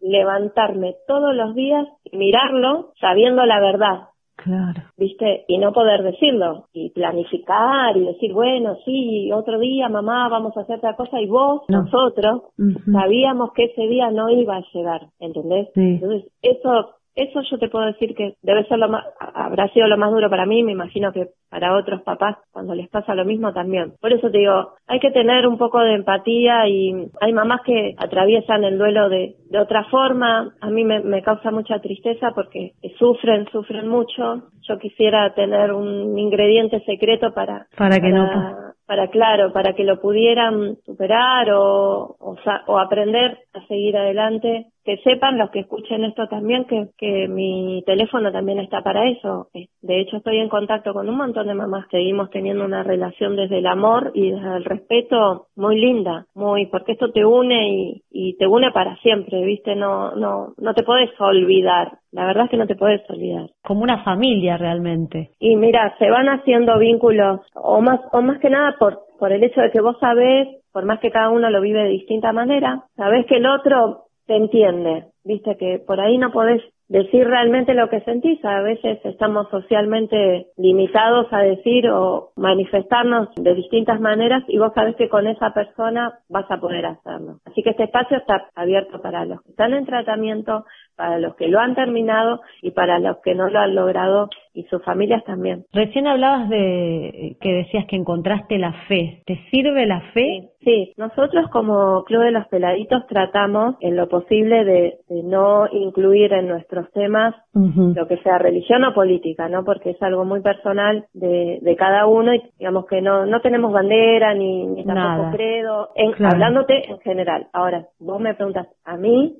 levantarme 0.00 0.94
todos 1.06 1.34
los 1.34 1.54
días 1.54 1.86
y 2.04 2.16
mirarlo 2.16 2.92
sabiendo 3.00 3.44
la 3.46 3.60
verdad, 3.60 4.00
Claro. 4.36 4.82
¿Viste? 4.96 5.44
Y 5.46 5.58
no 5.58 5.72
poder 5.72 6.02
decirlo. 6.02 6.66
Y 6.72 6.90
planificar 6.90 7.96
y 7.96 8.06
decir, 8.06 8.32
bueno, 8.32 8.76
sí, 8.84 9.30
otro 9.32 9.58
día, 9.58 9.88
mamá, 9.88 10.28
vamos 10.28 10.56
a 10.56 10.60
hacer 10.60 10.78
otra 10.78 10.96
cosa. 10.96 11.20
Y 11.20 11.26
vos, 11.26 11.62
nosotros, 11.68 12.42
sabíamos 12.90 13.52
que 13.52 13.64
ese 13.64 13.82
día 13.82 14.10
no 14.10 14.28
iba 14.30 14.56
a 14.56 14.64
llegar. 14.72 15.02
¿Entendés? 15.20 15.68
Entonces, 15.74 16.30
eso 16.42 16.94
eso 17.14 17.42
yo 17.50 17.58
te 17.58 17.68
puedo 17.68 17.86
decir 17.86 18.14
que 18.14 18.34
debe 18.42 18.64
ser 18.64 18.78
lo 18.78 18.88
más, 18.88 19.04
habrá 19.18 19.68
sido 19.68 19.86
lo 19.86 19.98
más 19.98 20.10
duro 20.10 20.30
para 20.30 20.46
mí, 20.46 20.62
me 20.62 20.72
imagino 20.72 21.12
que 21.12 21.28
para 21.50 21.76
otros 21.76 22.02
papás 22.02 22.36
cuando 22.50 22.74
les 22.74 22.88
pasa 22.88 23.14
lo 23.14 23.24
mismo 23.24 23.52
también. 23.52 23.92
Por 24.00 24.12
eso 24.12 24.30
te 24.30 24.38
digo, 24.38 24.74
hay 24.86 25.00
que 25.00 25.10
tener 25.10 25.46
un 25.46 25.58
poco 25.58 25.80
de 25.80 25.94
empatía 25.94 26.66
y 26.68 26.92
hay 27.20 27.32
mamás 27.32 27.60
que 27.66 27.94
atraviesan 27.98 28.64
el 28.64 28.78
duelo 28.78 29.08
de, 29.08 29.36
de 29.50 29.58
otra 29.58 29.84
forma. 29.84 30.54
A 30.60 30.70
mí 30.70 30.84
me, 30.84 31.00
me 31.00 31.22
causa 31.22 31.50
mucha 31.50 31.78
tristeza 31.80 32.32
porque 32.34 32.72
sufren, 32.98 33.46
sufren 33.52 33.88
mucho. 33.88 34.44
Yo 34.66 34.78
quisiera 34.78 35.34
tener 35.34 35.72
un 35.72 36.18
ingrediente 36.18 36.80
secreto 36.86 37.34
para, 37.34 37.66
para 37.76 38.00
que 38.00 38.08
no 38.08 38.72
para 38.92 39.08
claro, 39.08 39.52
para 39.54 39.72
que 39.72 39.84
lo 39.84 40.00
pudieran 40.00 40.76
superar 40.84 41.50
o, 41.52 42.16
o, 42.18 42.78
aprender 42.78 43.38
a 43.54 43.66
seguir 43.66 43.96
adelante. 43.96 44.66
Que 44.84 44.96
sepan 44.98 45.38
los 45.38 45.50
que 45.50 45.60
escuchen 45.60 46.04
esto 46.04 46.26
también 46.28 46.64
que, 46.64 46.88
que 46.98 47.28
mi 47.28 47.82
teléfono 47.86 48.32
también 48.32 48.58
está 48.58 48.82
para 48.82 49.08
eso. 49.08 49.48
De 49.80 50.00
hecho, 50.00 50.16
estoy 50.16 50.38
en 50.38 50.48
contacto 50.48 50.92
con 50.92 51.08
un 51.08 51.16
montón 51.16 51.46
de 51.46 51.54
mamás. 51.54 51.86
Seguimos 51.90 52.30
teniendo 52.30 52.64
una 52.64 52.82
relación 52.82 53.36
desde 53.36 53.58
el 53.58 53.66
amor 53.66 54.10
y 54.14 54.30
desde 54.32 54.56
el 54.56 54.64
respeto 54.64 55.46
muy 55.54 55.80
linda, 55.80 56.26
muy, 56.34 56.66
porque 56.66 56.92
esto 56.92 57.12
te 57.12 57.24
une 57.24 57.68
y, 57.68 58.02
y 58.10 58.36
te 58.36 58.46
une 58.46 58.72
para 58.72 58.96
siempre, 58.96 59.44
¿viste? 59.44 59.76
No, 59.76 60.16
no, 60.16 60.54
no 60.58 60.74
te 60.74 60.82
puedes 60.82 61.10
olvidar. 61.20 61.98
La 62.10 62.26
verdad 62.26 62.44
es 62.44 62.50
que 62.50 62.56
no 62.56 62.66
te 62.66 62.76
puedes 62.76 63.08
olvidar. 63.08 63.46
Como 63.62 63.82
una 63.82 64.02
familia 64.04 64.56
realmente. 64.56 65.30
Y 65.38 65.56
mira, 65.56 65.94
se 65.98 66.10
van 66.10 66.28
haciendo 66.28 66.78
vínculos, 66.78 67.40
o 67.54 67.80
más, 67.80 68.00
o 68.12 68.20
más 68.20 68.38
que 68.38 68.50
nada 68.50 68.76
por, 68.78 68.98
por 69.18 69.32
el 69.32 69.42
hecho 69.44 69.60
de 69.60 69.70
que 69.70 69.80
vos 69.80 69.96
sabés, 69.98 70.48
por 70.72 70.84
más 70.84 71.00
que 71.00 71.10
cada 71.10 71.30
uno 71.30 71.50
lo 71.50 71.60
vive 71.60 71.82
de 71.82 71.90
distinta 71.90 72.32
manera, 72.32 72.84
sabés 72.96 73.26
que 73.26 73.36
el 73.36 73.46
otro 73.46 74.04
te 74.26 74.36
entiende, 74.36 75.06
viste 75.24 75.56
que 75.56 75.78
por 75.78 76.00
ahí 76.00 76.18
no 76.18 76.30
podés 76.32 76.62
decir 76.92 77.26
realmente 77.26 77.72
lo 77.72 77.88
que 77.88 78.00
sentís. 78.02 78.44
A 78.44 78.60
veces 78.60 79.00
estamos 79.04 79.48
socialmente 79.50 80.48
limitados 80.58 81.26
a 81.32 81.38
decir 81.38 81.88
o 81.88 82.32
manifestarnos 82.36 83.28
de 83.34 83.54
distintas 83.54 83.98
maneras 83.98 84.44
y 84.46 84.58
vos 84.58 84.72
sabés 84.74 84.94
que 84.96 85.08
con 85.08 85.26
esa 85.26 85.54
persona 85.54 86.18
vas 86.28 86.50
a 86.50 86.60
poder 86.60 86.84
hacerlo. 86.84 87.38
Así 87.46 87.62
que 87.62 87.70
este 87.70 87.84
espacio 87.84 88.18
está 88.18 88.50
abierto 88.54 89.00
para 89.00 89.24
los 89.24 89.40
que 89.42 89.50
están 89.50 89.72
en 89.72 89.86
tratamiento, 89.86 90.66
para 90.96 91.18
los 91.18 91.34
que 91.36 91.48
lo 91.48 91.58
han 91.58 91.74
terminado 91.74 92.40
y 92.60 92.70
para 92.72 92.98
los 92.98 93.18
que 93.18 93.34
no 93.34 93.48
lo 93.48 93.58
han 93.58 93.74
logrado 93.74 94.28
y 94.54 94.64
sus 94.64 94.82
familias 94.84 95.24
también. 95.24 95.64
Recién 95.72 96.06
hablabas 96.06 96.48
de 96.48 97.36
que 97.40 97.52
decías 97.52 97.86
que 97.86 97.96
encontraste 97.96 98.58
la 98.58 98.72
fe. 98.86 99.22
¿Te 99.26 99.38
sirve 99.50 99.86
la 99.86 100.00
fe? 100.12 100.50
Sí, 100.60 100.92
nosotros 100.96 101.48
como 101.50 102.04
Club 102.04 102.22
de 102.22 102.30
los 102.30 102.46
Peladitos 102.48 103.06
tratamos 103.08 103.76
en 103.80 103.96
lo 103.96 104.08
posible 104.08 104.64
de, 104.64 104.98
no 105.24 105.66
incluir 105.72 106.32
en 106.32 106.48
nuestros 106.48 106.90
temas 106.92 107.34
lo 107.52 108.06
que 108.06 108.18
sea 108.18 108.38
religión 108.38 108.84
o 108.84 108.94
política, 108.94 109.48
¿no? 109.48 109.64
Porque 109.64 109.90
es 109.90 110.02
algo 110.02 110.24
muy 110.24 110.40
personal 110.40 111.06
de, 111.14 111.58
de 111.62 111.76
cada 111.76 112.06
uno 112.06 112.34
y 112.34 112.42
digamos 112.58 112.86
que 112.86 113.00
no, 113.00 113.26
no 113.26 113.40
tenemos 113.40 113.72
bandera 113.72 114.34
ni, 114.34 114.66
ni 114.66 114.84
tampoco 114.84 115.36
credo, 115.36 115.88
hablándote 116.24 116.90
en 116.90 116.98
general. 117.00 117.48
Ahora, 117.52 117.86
vos 117.98 118.20
me 118.20 118.34
preguntas 118.34 118.68
a 118.84 118.96
mí, 118.96 119.36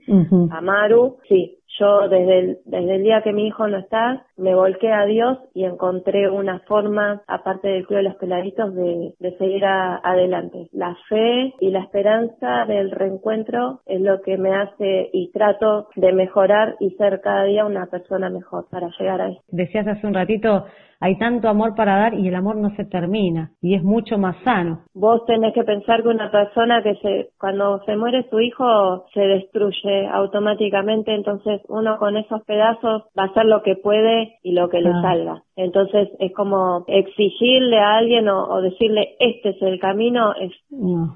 a 0.51 0.61
Maru, 0.61 1.19
sí, 1.29 1.42
really 1.43 1.62
yo 1.79 2.09
desde 2.09 2.39
el, 2.39 2.59
desde 2.65 2.97
el 2.97 3.03
día 3.03 3.23
que 3.23 3.33
mi 3.33 3.47
hijo 3.47 3.67
no 3.67 3.79
está, 3.79 4.27
me 4.37 4.55
volqué 4.55 4.93
a 4.93 5.05
Dios 5.07 5.39
y 5.55 5.65
encontré 5.65 6.29
una 6.29 6.61
forma, 6.61 7.23
aparte 7.27 7.69
del 7.69 7.87
Club 7.87 7.99
de 7.99 8.03
los 8.05 8.17
Peladitos, 8.17 8.75
de, 8.75 9.15
de 9.19 9.37
seguir 9.39 9.65
adelante. 9.65 10.69
La 10.73 10.97
fe 11.09 11.55
y 11.61 11.71
la 11.71 11.81
esperanza 11.81 12.65
del 12.67 12.91
reencuentro 12.91 13.81
es 13.87 14.01
lo 14.01 14.21
que 14.23 14.37
me 14.37 14.55
hace 14.55 15.11
y 15.13 15.31
trato 15.33 15.89
de 15.97 16.13
mejorar 16.13 16.77
y 16.81 16.91
ser 16.91 17.21
cada 17.21 17.45
día 17.45 17.65
una 17.65 17.87
persona 17.87 18.31
mejor 18.31 18.67
para 18.71 18.91
llegar 18.99 19.21
a 19.21 19.29
eso. 19.29 19.41
Decías 19.49 19.87
hace 19.87 20.07
un 20.07 20.15
ratito, 20.15 20.65
hay 21.03 21.19
tanto 21.19 21.49
amor 21.49 21.75
para 21.75 21.97
dar 21.97 22.15
y 22.15 22.29
el 22.29 22.35
amor 22.37 22.57
no 22.57 22.71
se 22.77 22.85
termina 22.85 23.51
y 23.61 23.75
es 23.75 23.83
mucho 23.83 24.19
más 24.19 24.37
sano. 24.45 24.83
Vos 24.95 25.27
tenés 25.27 25.53
que 25.53 25.65
pensar 25.65 26.01
que 26.01 26.09
una 26.09 26.31
persona 26.31 26.81
que 26.81 26.95
se, 27.03 27.31
cuando 27.41 27.83
se 27.85 27.97
muere 27.97 28.25
su 28.31 28.39
hijo 28.39 29.07
se 29.13 29.21
destruye 29.21 30.07
automáticamente, 30.07 31.13
entonces 31.13 31.61
uno 31.69 31.99
con 31.99 32.17
esos 32.17 32.43
pedazos 32.45 33.03
va 33.19 33.25
a 33.25 33.27
hacer 33.27 33.47
lo 33.47 33.63
que 33.63 33.77
puede 33.77 34.39
y 34.43 34.53
lo 34.53 34.69
que 34.69 34.81
le 34.81 34.93
salga. 35.01 35.43
Entonces 35.57 36.09
es 36.19 36.33
como 36.33 36.85
exigirle 36.87 37.79
a 37.79 37.97
alguien 37.97 38.29
o, 38.29 38.61
decirle 38.61 39.17
este 39.19 39.51
es 39.51 39.63
el 39.63 39.79
camino 39.79 40.35
es, 40.35 40.53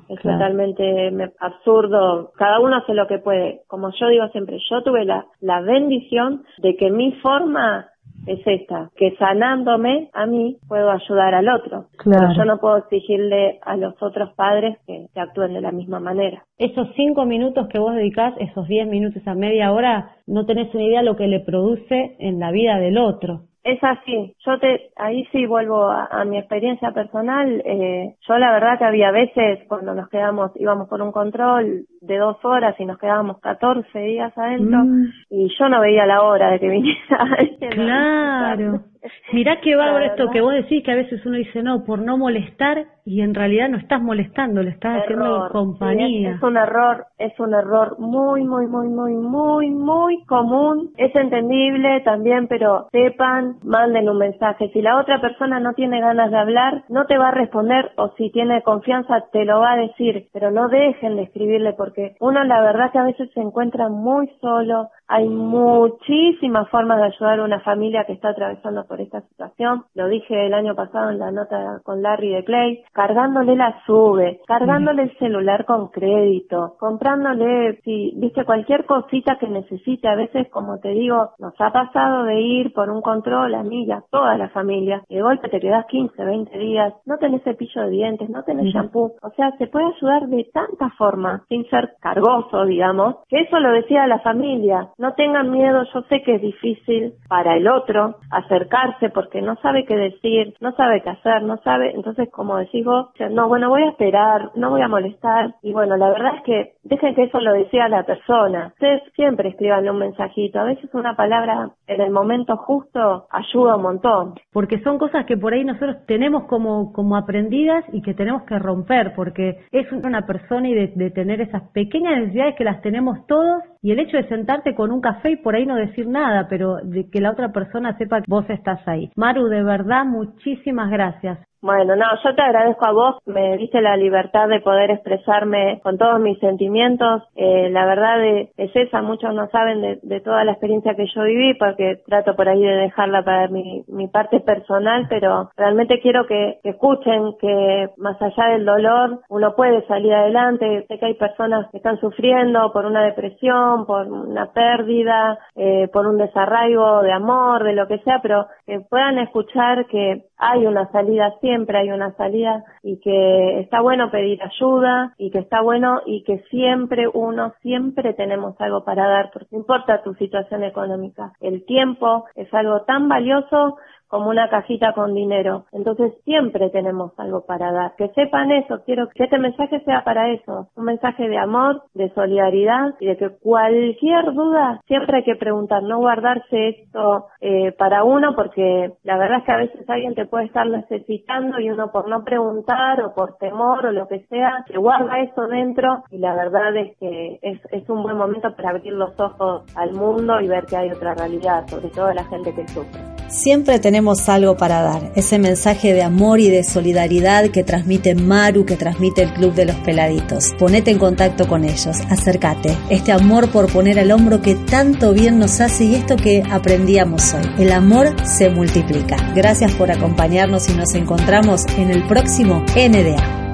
es 0.09 0.23
totalmente 0.23 1.13
absurdo. 1.41 2.33
Cada 2.37 2.61
uno 2.61 2.77
hace 2.77 2.95
lo 2.95 3.07
que 3.07 3.19
puede. 3.19 3.63
Como 3.69 3.91
yo 3.99 4.09
digo 4.09 4.29
siempre, 4.29 4.59
yo 4.71 4.83
tuve 4.83 5.05
la, 5.05 5.27
la 5.41 5.61
bendición 5.61 6.45
de 6.59 6.77
que 6.77 6.91
mi 6.91 7.13
forma 7.23 7.89
es 8.27 8.41
esta, 8.47 8.91
que 8.97 9.15
sanándome 9.17 10.11
a 10.13 10.27
mí 10.27 10.59
puedo 10.69 10.91
ayudar 10.91 11.35
al 11.35 11.49
otro. 11.49 11.87
Claro. 11.97 12.29
Pero 12.29 12.37
yo 12.37 12.45
no 12.45 12.59
puedo 12.59 12.77
exigirle 12.79 13.59
a 13.63 13.77
los 13.77 13.95
otros 14.03 14.33
padres 14.35 14.77
que, 14.87 15.07
que, 15.15 15.21
actúen 15.21 15.55
de 15.55 15.61
la 15.61 15.73
misma 15.73 16.01
manera. 16.01 16.45
Esos 16.59 16.89
cinco 16.97 17.25
minutos 17.25 17.69
que 17.69 17.79
vos 17.79 17.95
dedicás, 17.95 18.35
esos 18.39 18.67
diez 18.69 18.87
minutos 18.87 19.23
a 19.27 19.35
media 19.35 19.73
hora, 19.73 20.17
no 20.27 20.47
tenés 20.47 20.75
una 20.75 20.85
idea 20.85 21.03
lo 21.03 21.17
que 21.17 21.29
le 21.29 21.41
produce 21.41 22.17
en 22.19 22.39
la 22.39 22.51
vida 22.51 22.79
del 22.79 22.99
otro. 22.99 23.43
Es 23.67 23.83
así. 23.83 24.33
Yo 24.47 24.61
te, 24.61 24.91
ahí 24.95 25.27
sí 25.33 25.45
vuelvo 25.45 25.91
a, 25.91 26.25
mi 26.25 26.39
experiencia 26.39 26.93
personal. 26.93 27.61
Eh, 27.65 28.15
yo 28.21 28.39
la 28.39 28.53
verdad 28.53 28.79
que 28.79 28.85
había 28.85 29.11
veces 29.11 29.59
cuando 29.67 29.93
nos 29.93 30.09
quedamos, 30.09 30.53
íbamos 30.55 30.89
por 30.89 31.03
un 31.03 31.11
control 31.11 31.85
de 32.01 32.17
dos 32.17 32.37
horas 32.45 32.77
y 32.79 32.85
nos 32.85 32.97
quedábamos 32.97 33.41
14 33.41 33.99
días 33.99 34.33
adentro 34.39 34.85
mm. 34.85 35.07
y 35.31 35.49
yo 35.59 35.69
no 35.69 35.81
veía 35.81 36.07
la 36.07 36.23
hora 36.23 36.53
de 36.53 36.61
que 36.61 36.69
viniera. 36.69 37.27
claro. 37.73 38.85
Mirá 39.33 39.61
qué 39.61 39.77
bárbaro 39.77 40.05
esto 40.07 40.31
que 40.31 40.41
vos 40.41 40.55
decís 40.55 40.85
que 40.85 40.93
a 40.93 40.97
veces 40.97 41.25
uno 41.25 41.37
dice 41.37 41.63
no, 41.63 41.85
por 41.85 42.01
no 42.01 42.17
molestar 42.19 42.87
y 43.07 43.21
en 43.21 43.35
realidad 43.35 43.69
no 43.69 43.79
estás 43.79 44.03
molestando, 44.03 44.63
le 44.63 44.71
estás 44.71 45.03
haciendo 45.03 45.49
compañía. 45.53 46.33
es, 46.33 46.43
un 46.43 46.57
error, 46.57 47.07
es 47.19 47.39
un 47.39 47.55
error 47.55 48.01
muy, 48.01 48.43
muy, 48.43 48.67
muy, 48.67 48.89
muy, 48.89 49.15
muy, 49.15 49.71
muy 49.71 50.25
común. 50.25 50.91
Es 50.97 51.15
entendible 51.15 52.01
también, 52.01 52.49
pero 52.49 52.89
sepan, 52.91 53.59
manden 53.63 54.09
un 54.09 54.19
mensaje. 54.19 54.71
Si 54.73 54.83
la 54.83 54.99
otra 54.99 55.21
persona 55.21 55.61
no 55.61 55.75
tiene 55.75 56.01
ganas 56.01 56.33
de 56.33 56.37
hablar, 56.37 56.83
no 56.89 57.07
te 57.07 57.17
va 57.17 57.29
a 57.29 57.31
responder 57.31 57.93
o 57.97 58.09
si 58.17 58.31
tiene 58.33 58.63
confianza 58.63 59.25
te 59.33 59.45
lo 59.45 59.61
va 59.61 59.75
a 59.75 59.77
decir, 59.77 60.27
pero 60.33 60.51
no 60.51 60.69
dejen 60.69 61.15
de 61.15 61.23
escribirle 61.23 61.75
porque 61.75 62.17
uno 62.19 62.43
la 62.43 62.61
verdad 62.61 62.91
que 62.91 62.99
a 62.99 63.05
veces 63.05 63.31
se 63.35 63.41
encuentra 63.41 63.89
muy 63.89 64.29
solo, 64.41 64.89
Hay 65.09 65.29
muchísimas 65.29 66.69
formas 66.69 66.99
de 66.99 67.05
ayudar 67.05 67.39
a 67.39 67.45
una 67.45 67.61
familia 67.61 68.05
que 68.05 68.13
está 68.13 68.31
atravesando 68.31 68.85
por 68.87 69.01
esta 69.01 69.21
situación. 69.21 69.85
Lo 69.95 70.09
dije 70.09 70.47
el 70.47 70.55
año 70.55 70.75
pasado 70.75 71.11
en 71.11 71.21
la 71.21 71.31
nota 71.31 71.81
con 71.85 72.03
Larry 72.03 72.31
de 72.31 72.45
Clay, 72.45 72.83
cargándole 72.93 73.55
la 73.55 73.83
sube, 73.87 74.41
cargándole 74.47 75.05
el 75.05 75.19
celular 75.19 75.65
con 75.65 75.89
crédito, 75.89 76.75
comprándole, 76.81 77.81
si 77.85 78.15
viste 78.17 78.45
cualquier 78.45 78.85
cosita 78.85 79.37
que 79.39 79.47
necesite. 79.47 80.09
A 80.09 80.17
veces, 80.17 80.49
como 80.51 80.79
te 80.79 80.89
digo, 80.89 81.31
nos 81.39 81.55
ha 81.61 81.71
pasado 81.71 82.25
de 82.25 82.41
ir 82.41 82.73
por 82.73 82.91
un 82.91 83.01
control 83.01 83.55
a 83.55 83.63
millas, 83.63 84.03
toda 84.11 84.37
la 84.37 84.49
familia, 84.49 85.03
de 85.09 85.23
golpe 85.23 85.49
te 85.49 85.61
quedas 85.61 85.87
15, 85.87 86.25
20 86.25 86.59
días, 86.59 86.95
no 87.05 87.19
tenés 87.19 87.45
cepillo 87.45 87.83
de 87.83 87.91
dientes, 87.91 88.29
no 88.29 88.43
tenés 88.43 88.75
shampoo. 88.75 89.13
O 89.23 89.31
sea, 89.37 89.53
se 89.59 89.69
puede 89.69 89.87
ayudar 89.87 90.27
de 90.27 90.49
tantas 90.53 90.93
formas, 90.95 91.43
sin 91.49 91.65
ser 91.69 91.95
cargoso, 92.01 92.65
digamos, 92.65 93.17
que 93.29 93.41
eso 93.41 93.61
lo 93.61 93.71
decía 93.71 94.07
la 94.09 94.19
familia 94.19 94.89
no 94.99 95.13
tengan 95.15 95.51
miedo, 95.51 95.85
yo 95.93 96.03
sé 96.03 96.23
que 96.23 96.37
es 96.37 96.43
difícil 96.43 97.15
para 97.29 97.57
el 97.57 97.69
otro 97.69 98.17
acercarse 98.31 99.11
porque 99.11 99.43
no 99.43 99.57
sabe 99.57 99.85
qué 99.85 99.97
decir, 99.97 100.55
no 100.61 100.73
sabe 100.73 101.03
qué 101.03 101.11
hacer, 101.11 101.43
no 101.43 101.59
sabe, 101.59 101.93
entonces 101.95 102.29
como 102.31 102.57
decís 102.57 102.85
vos, 102.85 103.09
no, 103.31 103.49
bueno, 103.49 103.69
voy 103.69 103.83
a 103.83 103.91
esperar, 103.91 104.51
no 104.55 104.71
voy 104.71 104.83
a 104.83 104.89
molestar 104.89 105.55
y 105.63 105.73
bueno, 105.73 105.97
la 105.97 106.09
verdad 106.09 106.37
es 106.37 106.43
que 106.43 106.73
dejen 106.85 107.15
que 107.15 107.25
eso 107.25 107.41
lo 107.41 107.53
decía 107.53 107.89
la 107.89 108.05
persona. 108.05 108.69
Ustedes 108.75 109.03
siempre 109.15 109.51
escriban 109.51 109.89
un 109.89 109.99
mensajito, 109.99 110.61
a 110.61 110.65
veces 110.65 110.93
una 110.95 111.15
palabra 111.15 111.71
en 111.87 112.01
el 112.01 112.11
momento 112.11 112.57
justo 112.57 113.27
ayuda 113.31 113.77
un 113.77 113.83
montón. 113.83 114.35
Porque 114.53 114.81
son 114.81 114.99
cosas 114.99 115.27
que 115.27 115.37
por 115.37 115.53
ahí 115.53 115.65
nosotros 115.65 115.97
tenemos 116.07 116.45
como, 116.45 116.93
como 116.93 117.17
aprendidas 117.17 117.85
y 117.93 118.03
que 118.03 118.15
tenemos 118.15 118.45
que 118.45 118.59
romper 118.59 119.13
porque 119.15 119.67
es 119.73 119.91
una 119.93 120.27
persona 120.27 120.69
y 120.69 120.75
de, 120.75 120.93
de 120.95 121.11
tener 121.11 121.41
esas 121.41 121.63
pequeñas 121.73 122.19
necesidades 122.19 122.55
que 122.57 122.65
las 122.65 122.81
tenemos 122.81 123.27
todos 123.27 123.63
y 123.83 123.93
el 123.93 124.01
hecho 124.01 124.17
de 124.17 124.29
sentarte 124.29 124.75
con 124.75 124.91
un 124.91 125.01
café 125.01 125.31
y 125.31 125.37
por 125.37 125.55
ahí 125.55 125.67
no 125.67 125.77
decir 125.77 126.07
nada, 126.07 126.47
pero 126.49 126.77
de 126.83 127.09
que 127.11 127.21
la 127.21 127.31
otra 127.31 127.53
persona 127.53 127.97
sepa 127.99 128.21
que 128.21 128.27
vos 128.29 128.45
estás 128.49 128.87
ahí. 128.87 129.11
Maru, 129.17 129.49
de 129.49 129.63
verdad, 129.63 130.05
muchísimas 130.05 130.91
gracias. 130.91 131.39
Bueno, 131.63 131.97
no, 131.97 132.05
yo 132.23 132.35
te 132.35 132.43
agradezco 132.43 132.87
a 132.87 132.93
vos, 132.93 133.17
me 133.25 133.57
diste 133.57 133.81
la 133.81 133.97
libertad 133.97 134.47
de 134.47 134.61
poder 134.61 134.91
expresarme 134.91 135.81
con 135.83 135.97
todos 135.97 136.21
mis 136.21 136.39
sentimientos. 136.39 137.23
Eh, 137.35 137.71
la 137.71 137.87
verdad 137.87 138.23
es 138.25 138.77
esa, 138.77 139.01
muchos 139.01 139.35
no 139.35 139.49
saben 139.49 140.01
de, 140.03 140.21
toda 140.21 140.45
la 140.45 140.53
experiencia 140.53 140.95
que 140.95 141.07
yo 141.15 141.23
viví 141.23 141.55
porque 141.55 142.03
trato 142.07 142.37
por 142.37 142.49
ahí 142.49 142.63
de 142.63 142.77
dejarla 142.77 143.25
para 143.25 143.49
mi, 143.49 143.85
parte 144.13 144.41
personal, 144.41 145.07
pero 145.09 145.51
realmente 145.57 146.01
quiero 146.01 146.27
que, 146.27 146.59
escuchen 146.63 147.35
que 147.41 147.89
más 147.97 148.21
allá 148.21 148.51
del 148.51 148.65
dolor 148.65 149.21
uno 149.29 149.55
puede 149.57 149.85
salir 149.87 150.13
adelante. 150.13 150.85
Sé 150.89 150.99
que 150.99 151.07
hay 151.07 151.15
personas 151.15 151.71
que 151.71 151.79
están 151.79 151.99
sufriendo 152.01 152.71
por 152.73 152.85
una 152.85 153.03
depresión, 153.03 153.87
por 153.87 154.07
una 154.07 154.53
pérdida, 154.53 155.39
eh, 155.55 155.89
por 155.93 156.07
un 156.07 156.19
desarraigo 156.19 157.03
de 157.03 157.13
amor, 157.13 157.65
de 157.65 157.73
lo 157.73 157.87
que 157.89 157.99
sea, 158.01 158.21
pero 158.23 158.47
que 158.67 158.81
puedan 158.81 159.19
escuchar 159.19 159.87
que 159.87 160.27
hay 160.39 160.67
una 160.67 160.91
salida 160.93 161.33
siempre 161.41 161.56
hay 161.79 161.91
una 161.91 162.13
salida 162.17 162.65
y 162.83 162.99
que 163.01 163.61
está 163.61 163.81
bueno 163.81 164.11
pedir 164.11 164.41
ayuda 164.43 165.15
y 165.19 165.31
que 165.31 165.39
está 165.39 165.61
bueno 165.63 166.03
y 166.07 166.23
que 166.25 166.39
siempre 166.51 167.09
uno, 167.13 167.55
siempre 167.63 168.15
tenemos 168.15 168.61
algo 168.61 168.85
para 168.85 169.07
dar, 169.07 169.31
porque 169.33 169.49
no 169.53 169.59
importa 169.59 170.03
tu 170.03 170.15
situación 170.15 170.65
económica. 170.65 171.33
El 171.41 171.65
tiempo 171.65 172.27
es 172.35 172.53
algo 172.53 172.83
tan 172.83 173.09
valioso 173.09 173.77
como 174.09 174.31
una 174.31 174.49
cajita 174.49 174.93
con 174.93 175.15
dinero. 175.15 175.67
Entonces 175.73 176.13
siempre 176.25 176.71
tenemos 176.71 177.13
algo 177.19 177.45
para 177.47 177.73
dar. 177.73 177.95
Que 177.97 178.09
sepan 178.11 178.51
eso, 178.53 178.83
quiero 178.85 179.09
que 179.09 179.25
este 179.25 179.39
mensaje 179.39 179.81
sea 179.81 180.05
para 180.05 180.31
eso, 180.33 180.69
un 180.77 180.85
mensaje 180.85 181.29
de 181.29 181.39
amor, 181.39 181.83
de 181.95 182.13
solidaridad 182.15 182.95
y 183.01 183.07
de 183.07 183.17
que 183.17 183.31
cualquier 183.31 184.33
duda 184.33 184.81
siempre 184.87 185.19
hay 185.19 185.25
que 185.25 185.37
preguntar, 185.37 185.83
no 185.83 185.99
guardarse 185.99 186.69
esto 186.69 187.27
eh, 187.41 187.73
para 187.73 188.05
uno 188.05 188.35
porque 188.35 188.93
la 189.03 189.17
verdad 189.19 189.39
es 189.39 189.45
que 189.45 189.53
a 189.53 189.57
veces 189.57 189.91
alguien 189.91 190.15
te 190.15 190.27
puede 190.27 190.47
estar 190.47 190.67
necesitando 190.67 191.61
y 191.61 191.71
uno 191.71 191.91
por 191.91 192.09
no 192.09 192.25
preguntar 192.25 193.01
o 193.03 193.15
por 193.15 193.37
temor 193.39 193.87
o 193.87 193.93
lo 193.93 194.07
que 194.09 194.21
sea, 194.27 194.65
se 194.67 194.79
guarda 194.79 195.21
eso 195.21 195.47
dentro 195.49 196.05
y 196.11 196.19
la 196.19 196.35
verdad 196.35 196.77
es 196.77 196.97
que 196.99 197.39
es, 197.43 197.61
es 197.71 197.89
un 197.89 198.03
buen 198.03 198.17
momento 198.17 198.55
para 198.55 198.71
abrir 198.71 198.93
los 198.93 199.19
ojos 199.19 199.65
al 199.77 199.93
mundo 199.93 200.41
y 200.41 200.49
ver 200.49 200.65
que 200.67 200.77
hay 200.77 200.91
otra 200.91 201.15
realidad, 201.15 201.67
sobre 201.67 201.89
todo 201.91 202.13
la 202.13 202.25
gente 202.25 202.55
que 202.55 202.67
sufre. 202.69 203.01
Siempre 203.29 203.79
tenemos 203.97 204.29
algo 204.29 204.59
para 204.59 204.83
dar, 204.83 205.11
ese 205.15 205.39
mensaje 205.39 205.95
de 205.95 206.03
amor 206.03 206.39
y 206.39 206.51
de 206.51 206.65
solidaridad 206.65 207.49
que 207.49 207.65
transmite 207.65 208.15
Maru, 208.15 208.67
que 208.67 208.77
transmite 208.77 209.23
el 209.23 209.33
Club 209.33 209.55
de 209.55 209.65
los 209.65 209.77
Peladitos. 209.77 210.53
Ponete 210.59 210.91
en 210.91 210.99
contacto 210.99 211.49
con 211.49 211.65
ellos, 211.65 211.97
acércate. 212.11 212.77
Este 212.91 213.13
amor 213.13 213.51
por 213.51 213.73
poner 213.73 213.99
al 213.99 214.13
hombro 214.13 214.43
que 214.43 214.55
tanto 214.55 215.15
bien 215.15 215.39
nos 215.39 215.63
hace 215.63 215.85
y 215.85 215.95
esto 215.95 216.17
que 216.17 216.43
aprendíamos 216.51 217.33
hoy. 217.33 217.47
El 217.59 217.73
amor 217.73 218.15
se 218.27 218.51
multiplica. 218.51 219.17
Gracias 219.35 219.73
por 219.73 219.91
acompañarnos 219.91 220.69
y 220.69 220.75
nos 220.75 220.93
encontramos 220.93 221.65
en 221.79 221.91
el 221.91 222.07
próximo 222.07 222.67
NDA. 222.77 223.46